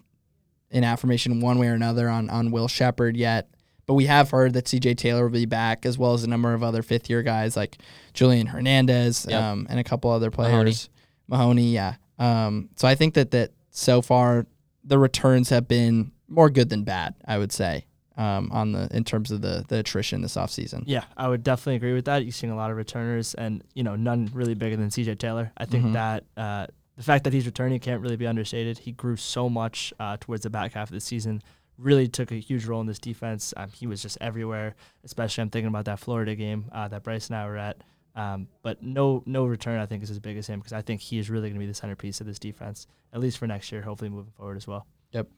an 0.71 0.83
affirmation 0.83 1.39
one 1.39 1.57
way 1.59 1.67
or 1.67 1.73
another 1.73 2.09
on 2.09 2.29
on 2.29 2.51
Will 2.51 2.67
Shepard 2.67 3.15
yet. 3.17 3.49
But 3.85 3.93
we 3.93 4.05
have 4.07 4.31
heard 4.31 4.51
that 4.53 4.65
CJ 4.65 4.97
Taylor 4.97 5.23
will 5.23 5.29
be 5.31 5.45
back, 5.45 5.85
as 5.85 5.97
well 5.97 6.13
as 6.13 6.25
a 6.25 6.27
number 6.29 6.53
of 6.53 6.61
other 6.61 6.81
fifth 6.83 7.09
year 7.09 7.23
guys 7.23 7.55
like 7.55 7.77
Julian 8.13 8.47
Hernandez 8.47 9.25
Yep. 9.29 9.41
um, 9.41 9.67
and 9.69 9.79
a 9.79 9.83
couple 9.85 10.11
other 10.11 10.29
Mahoney. 10.29 10.51
players. 10.63 10.89
Mahoney, 11.29 11.71
yeah. 11.73 11.95
Um, 12.19 12.67
so 12.75 12.85
I 12.85 12.95
think 12.95 13.13
that 13.13 13.31
that 13.31 13.51
so 13.71 14.01
far 14.01 14.45
the 14.83 14.99
returns 14.99 15.49
have 15.51 15.69
been 15.69 16.11
more 16.27 16.49
good 16.49 16.69
than 16.69 16.83
bad. 16.83 17.15
I 17.25 17.37
would 17.37 17.51
say 17.51 17.85
um, 18.17 18.51
on 18.51 18.71
the 18.71 18.87
in 18.91 19.03
terms 19.03 19.31
of 19.31 19.41
the 19.41 19.63
the 19.67 19.79
attrition 19.79 20.21
this 20.21 20.35
offseason. 20.35 20.83
Yeah, 20.85 21.05
I 21.15 21.27
would 21.27 21.43
definitely 21.43 21.75
agree 21.75 21.93
with 21.93 22.05
that. 22.05 22.23
You're 22.23 22.31
seeing 22.31 22.51
a 22.51 22.55
lot 22.55 22.71
of 22.71 22.77
returners, 22.77 23.33
and 23.33 23.63
you 23.73 23.83
know, 23.83 23.95
none 23.95 24.29
really 24.33 24.55
bigger 24.55 24.75
than 24.75 24.89
C.J. 24.91 25.15
Taylor. 25.15 25.51
I 25.57 25.65
think 25.65 25.85
Mhm. 25.85 25.93
that 25.93 26.23
uh, 26.35 26.67
the 26.95 27.03
fact 27.03 27.23
that 27.25 27.33
he's 27.33 27.45
returning 27.45 27.79
can't 27.79 28.01
really 28.01 28.15
be 28.15 28.25
understated. 28.27 28.79
He 28.79 28.91
grew 28.91 29.15
so 29.17 29.49
much 29.49 29.93
uh, 29.99 30.17
towards 30.19 30.43
the 30.43 30.49
back 30.49 30.73
half 30.73 30.89
of 30.89 30.93
the 30.93 30.99
season. 31.01 31.41
Really 31.77 32.07
took 32.07 32.31
a 32.31 32.35
huge 32.35 32.65
role 32.65 32.81
in 32.81 32.87
this 32.87 32.97
defense. 32.97 33.53
Um, 33.55 33.69
he 33.71 33.85
was 33.85 34.01
just 34.01 34.17
everywhere. 34.19 34.73
Especially, 35.03 35.43
I'm 35.43 35.51
thinking 35.51 35.67
about 35.67 35.85
that 35.85 35.99
Florida 35.99 36.33
game 36.33 36.65
uh, 36.71 36.87
that 36.87 37.03
Bryce 37.03 37.27
and 37.27 37.35
I 37.35 37.45
were 37.45 37.57
at. 37.57 37.83
Um, 38.15 38.47
but 38.63 38.81
no, 38.81 39.21
no 39.27 39.45
return. 39.45 39.79
I 39.79 39.85
think 39.85 40.01
is 40.01 40.09
as 40.09 40.17
big 40.19 40.37
as 40.37 40.47
him 40.47 40.59
because 40.59 40.73
I 40.73 40.81
think 40.81 41.01
he 41.01 41.19
is 41.19 41.29
really 41.29 41.49
going 41.49 41.53
to 41.53 41.59
be 41.59 41.67
the 41.67 41.75
centerpiece 41.75 42.19
of 42.19 42.25
this 42.25 42.39
defense, 42.39 42.87
at 43.13 43.19
least 43.19 43.37
for 43.37 43.45
next 43.45 43.71
year. 43.71 43.83
Hopefully, 43.83 44.09
moving 44.09 44.31
forward 44.35 44.57
as 44.57 44.65
well. 44.65 44.87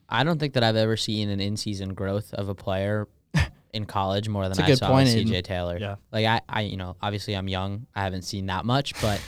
I 0.08 0.24
don't 0.24 0.40
think 0.40 0.54
that 0.54 0.64
I've 0.64 0.76
ever 0.76 0.98
seen 0.98 1.30
an 1.30 1.40
in-season 1.40 1.94
growth 1.94 2.34
of 2.34 2.50
a 2.50 2.56
player 2.56 3.08
in 3.74 3.86
college 3.86 4.28
more 4.30 4.44
than 4.44 4.52
That's 4.52 4.60
a 4.60 4.64
I 4.64 4.68
good 4.68 4.78
saw 4.80 4.90
point, 4.90 5.08
with 5.10 5.16
Aiden. 5.16 5.30
CJ 5.30 5.44
Taylor. 5.44 5.78
Yeah. 5.80 5.96
Like 6.12 6.26
I, 6.26 6.42
I, 6.50 6.62
you 6.62 6.78
know, 6.78 6.96
obviously 7.02 7.36
I'm 7.36 7.48
young. 7.48 7.86
I 7.96 8.04
haven't 8.04 8.24
seen 8.24 8.48
that 8.48 8.66
much, 8.66 9.00
but 9.02 9.22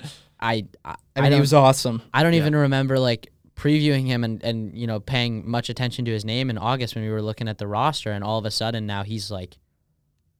I, 0.40 0.66
I, 0.84 0.94
I 1.16 1.20
mean, 1.22 1.32
he 1.32 1.40
was 1.40 1.52
awesome. 1.54 2.02
I 2.14 2.22
don't 2.22 2.32
Yeah. 2.34 2.40
even 2.40 2.54
remember 2.54 2.98
like 2.98 3.32
previewing 3.56 4.06
him 4.06 4.22
and, 4.22 4.40
and 4.44 4.78
you 4.78 4.86
know 4.86 5.00
paying 5.00 5.48
much 5.50 5.68
attention 5.68 6.04
to 6.04 6.12
his 6.12 6.24
name 6.24 6.48
in 6.48 6.56
August 6.58 6.94
when 6.94 7.02
we 7.02 7.10
were 7.10 7.20
looking 7.22 7.48
at 7.48 7.58
the 7.58 7.66
roster, 7.66 8.12
and 8.12 8.22
all 8.22 8.38
of 8.38 8.44
a 8.44 8.50
sudden 8.52 8.86
now 8.86 9.02
he's 9.02 9.30
like 9.32 9.58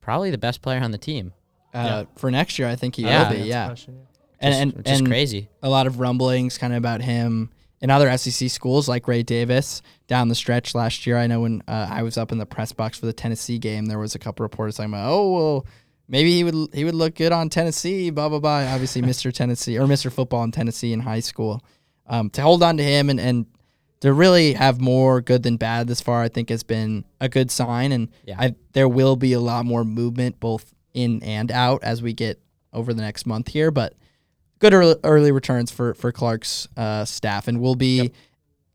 probably 0.01 0.31
the 0.31 0.39
best 0.39 0.63
player 0.63 0.81
on 0.81 0.91
the 0.93 0.99
team, 0.99 1.33
Uh, 1.75 2.05
For 2.17 2.31
next 2.31 2.59
year, 2.59 2.69
I 2.69 2.77
think 2.77 2.95
he 2.97 3.03
Yeah. 3.03 3.29
will 3.29 3.37
be. 3.37 3.43
Yeah, 3.43 3.67
question, 3.67 3.95
yeah. 3.97 4.01
and 4.41 4.53
Just- 4.53 4.63
and, 4.63 4.73
which 4.75 4.89
is 4.89 4.99
and 5.01 5.09
crazy. 5.09 5.49
a 5.63 5.69
lot 5.69 5.87
of 5.89 5.99
rumblings 5.99 6.59
kind 6.59 6.73
of 6.73 6.79
about 6.79 7.03
him 7.03 7.51
in 7.81 7.91
other 7.91 8.17
SEC 8.19 8.51
schools 8.51 8.89
like 8.89 9.07
Ray 9.07 9.23
Davis 9.23 9.83
down 10.07 10.29
the 10.29 10.35
stretch 10.35 10.75
last 10.75 11.07
year. 11.07 11.17
I 11.17 11.27
know 11.27 11.41
when 11.43 11.63
uh, 11.69 11.89
I 11.91 12.03
was 12.03 12.19
up 12.19 12.33
in 12.33 12.39
the 12.39 12.47
press 12.47 12.73
box 12.73 12.99
for 12.99 13.07
the 13.07 13.13
Tennessee 13.13 13.59
game, 13.59 13.87
there 13.87 13.99
was 13.99 14.15
a 14.15 14.19
couple 14.19 14.43
reporters 14.45 14.77
talking 14.77 14.93
about, 14.93 15.09
oh 15.11 15.33
well, 15.33 15.67
maybe 16.09 16.33
he 16.33 16.45
would 16.45 16.75
he 16.75 16.85
would 16.85 16.95
look 16.95 17.15
good 17.15 17.33
on 17.33 17.49
Tennessee. 17.51 18.11
Blah 18.11 18.29
blah 18.29 18.41
blah. 18.41 18.65
Obviously, 18.73 19.03
Mr. 19.13 19.33
Tennessee 19.33 19.79
or 19.79 19.87
Mr. 19.87 20.13
Football 20.13 20.45
in 20.45 20.53
Tennessee 20.53 20.93
in 20.93 21.01
high 21.01 21.21
school. 21.21 21.63
Um, 22.07 22.31
to 22.31 22.43
hold 22.43 22.63
on 22.63 22.77
to 22.79 22.83
him 22.83 23.11
and 23.11 23.21
and 23.21 23.47
to 24.01 24.13
really 24.13 24.53
have 24.53 24.81
more 24.81 25.21
good 25.21 25.43
than 25.43 25.57
bad 25.57 25.89
this 25.89 26.01
far, 26.01 26.23
I 26.23 26.29
think 26.29 26.51
has 26.51 26.63
been 26.63 27.05
a 27.21 27.29
good 27.29 27.51
sign. 27.51 27.91
And 27.91 28.09
Yeah. 28.25 28.37
I, 28.39 28.55
there 28.73 28.89
will 28.89 29.17
be 29.17 29.33
a 29.33 29.41
lot 29.41 29.65
more 29.65 29.85
movement 29.85 30.39
both 30.39 30.73
in 30.95 31.21
and 31.25 31.51
out 31.51 31.83
as 31.83 32.01
we 32.01 32.13
get 32.13 32.41
over 32.73 32.95
the 32.95 33.03
next 33.03 33.27
month 33.27 33.49
here. 33.49 33.73
But 33.73 33.95
good 34.59 34.75
early, 34.75 34.97
early 35.05 35.33
returns 35.33 35.71
for 35.71 35.95
for 35.95 36.13
Clark's 36.13 36.69
uh, 36.77 37.05
staff, 37.05 37.49
and 37.49 37.61
we'll 37.61 37.75
be 37.75 38.13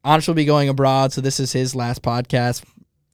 Anish 0.06 0.28
will 0.28 0.36
be 0.36 0.46
going 0.46 0.68
abroad, 0.70 1.14
so 1.14 1.22
this 1.22 1.40
is 1.40 1.54
his 1.54 1.76
last 1.76 2.02
podcast. 2.02 2.64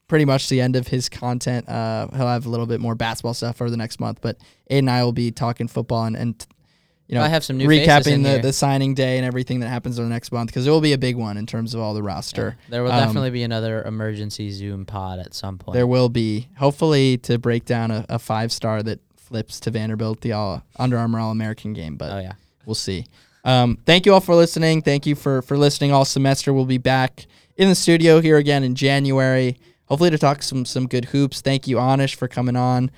Pretty 0.07 0.25
much 0.25 0.49
the 0.49 0.59
end 0.59 0.75
of 0.75 0.87
his 0.87 1.07
content. 1.07 1.69
Uh, 1.69 2.07
he'll 2.15 2.25
have 2.27 2.47
a 2.47 2.49
little 2.49 2.65
bit 2.65 2.79
more 2.79 2.95
basketball 2.95 3.35
stuff 3.35 3.57
for 3.57 3.69
the 3.69 3.77
next 3.77 3.99
month, 3.99 4.19
but 4.21 4.37
Aiden 4.71 4.79
and 4.79 4.89
I 4.89 5.03
will 5.03 5.13
be 5.13 5.29
talking 5.29 5.67
football 5.67 6.05
and, 6.05 6.15
and 6.15 6.47
you 7.07 7.13
know 7.13 7.21
I 7.21 7.27
have 7.27 7.43
some 7.43 7.57
new 7.57 7.67
faces 7.67 7.87
recapping 7.87 8.13
in 8.13 8.23
the, 8.23 8.29
here. 8.29 8.39
the 8.39 8.51
signing 8.53 8.95
day 8.95 9.17
and 9.17 9.25
everything 9.25 9.59
that 9.59 9.67
happens 9.69 9.99
over 9.99 10.07
the 10.07 10.13
next 10.13 10.31
month 10.31 10.49
because 10.49 10.65
it 10.65 10.71
will 10.71 10.81
be 10.81 10.93
a 10.93 10.97
big 10.97 11.15
one 11.15 11.37
in 11.37 11.45
terms 11.45 11.75
of 11.75 11.81
all 11.81 11.93
the 11.93 12.01
roster. 12.01 12.57
There 12.69 12.81
will 12.83 12.91
Um, 12.91 12.99
definitely 13.05 13.29
be 13.29 13.43
another 13.43 13.83
emergency 13.83 14.49
Zoom 14.49 14.83
pod 14.87 15.19
at 15.19 15.35
some 15.35 15.59
point. 15.59 15.75
There 15.75 15.85
will 15.85 16.09
be 16.09 16.47
hopefully 16.57 17.17
to 17.19 17.37
break 17.37 17.65
down 17.65 17.91
a, 17.91 18.03
a 18.09 18.17
five 18.17 18.51
star 18.51 18.81
that 18.81 18.99
flips 19.15 19.59
to 19.59 19.69
Vanderbilt 19.69 20.21
the 20.21 20.31
all 20.31 20.63
Under 20.79 20.97
Armour 20.97 21.19
All 21.19 21.29
American 21.31 21.73
game, 21.73 21.97
but 21.97 22.11
oh 22.11 22.19
yeah. 22.19 22.33
We'll 22.65 22.75
see. 22.75 23.05
Um, 23.43 23.77
thank 23.85 24.05
you 24.05 24.13
all 24.13 24.21
for 24.21 24.35
listening. 24.35 24.81
Thank 24.81 25.05
you 25.05 25.15
for 25.15 25.41
for 25.41 25.57
listening 25.57 25.91
all 25.91 26.05
semester. 26.05 26.53
We'll 26.53 26.65
be 26.65 26.77
back 26.77 27.25
in 27.57 27.69
the 27.69 27.75
studio 27.75 28.21
here 28.21 28.37
again 28.37 28.63
in 28.63 28.75
January. 28.75 29.57
Hopefully 29.85 30.09
to 30.09 30.17
talk 30.17 30.43
some 30.43 30.65
some 30.65 30.87
good 30.87 31.05
hoops. 31.05 31.41
Thank 31.41 31.67
you, 31.67 31.77
Anish, 31.77 32.15
for 32.15 32.27
coming 32.27 32.55
on. 32.55 32.91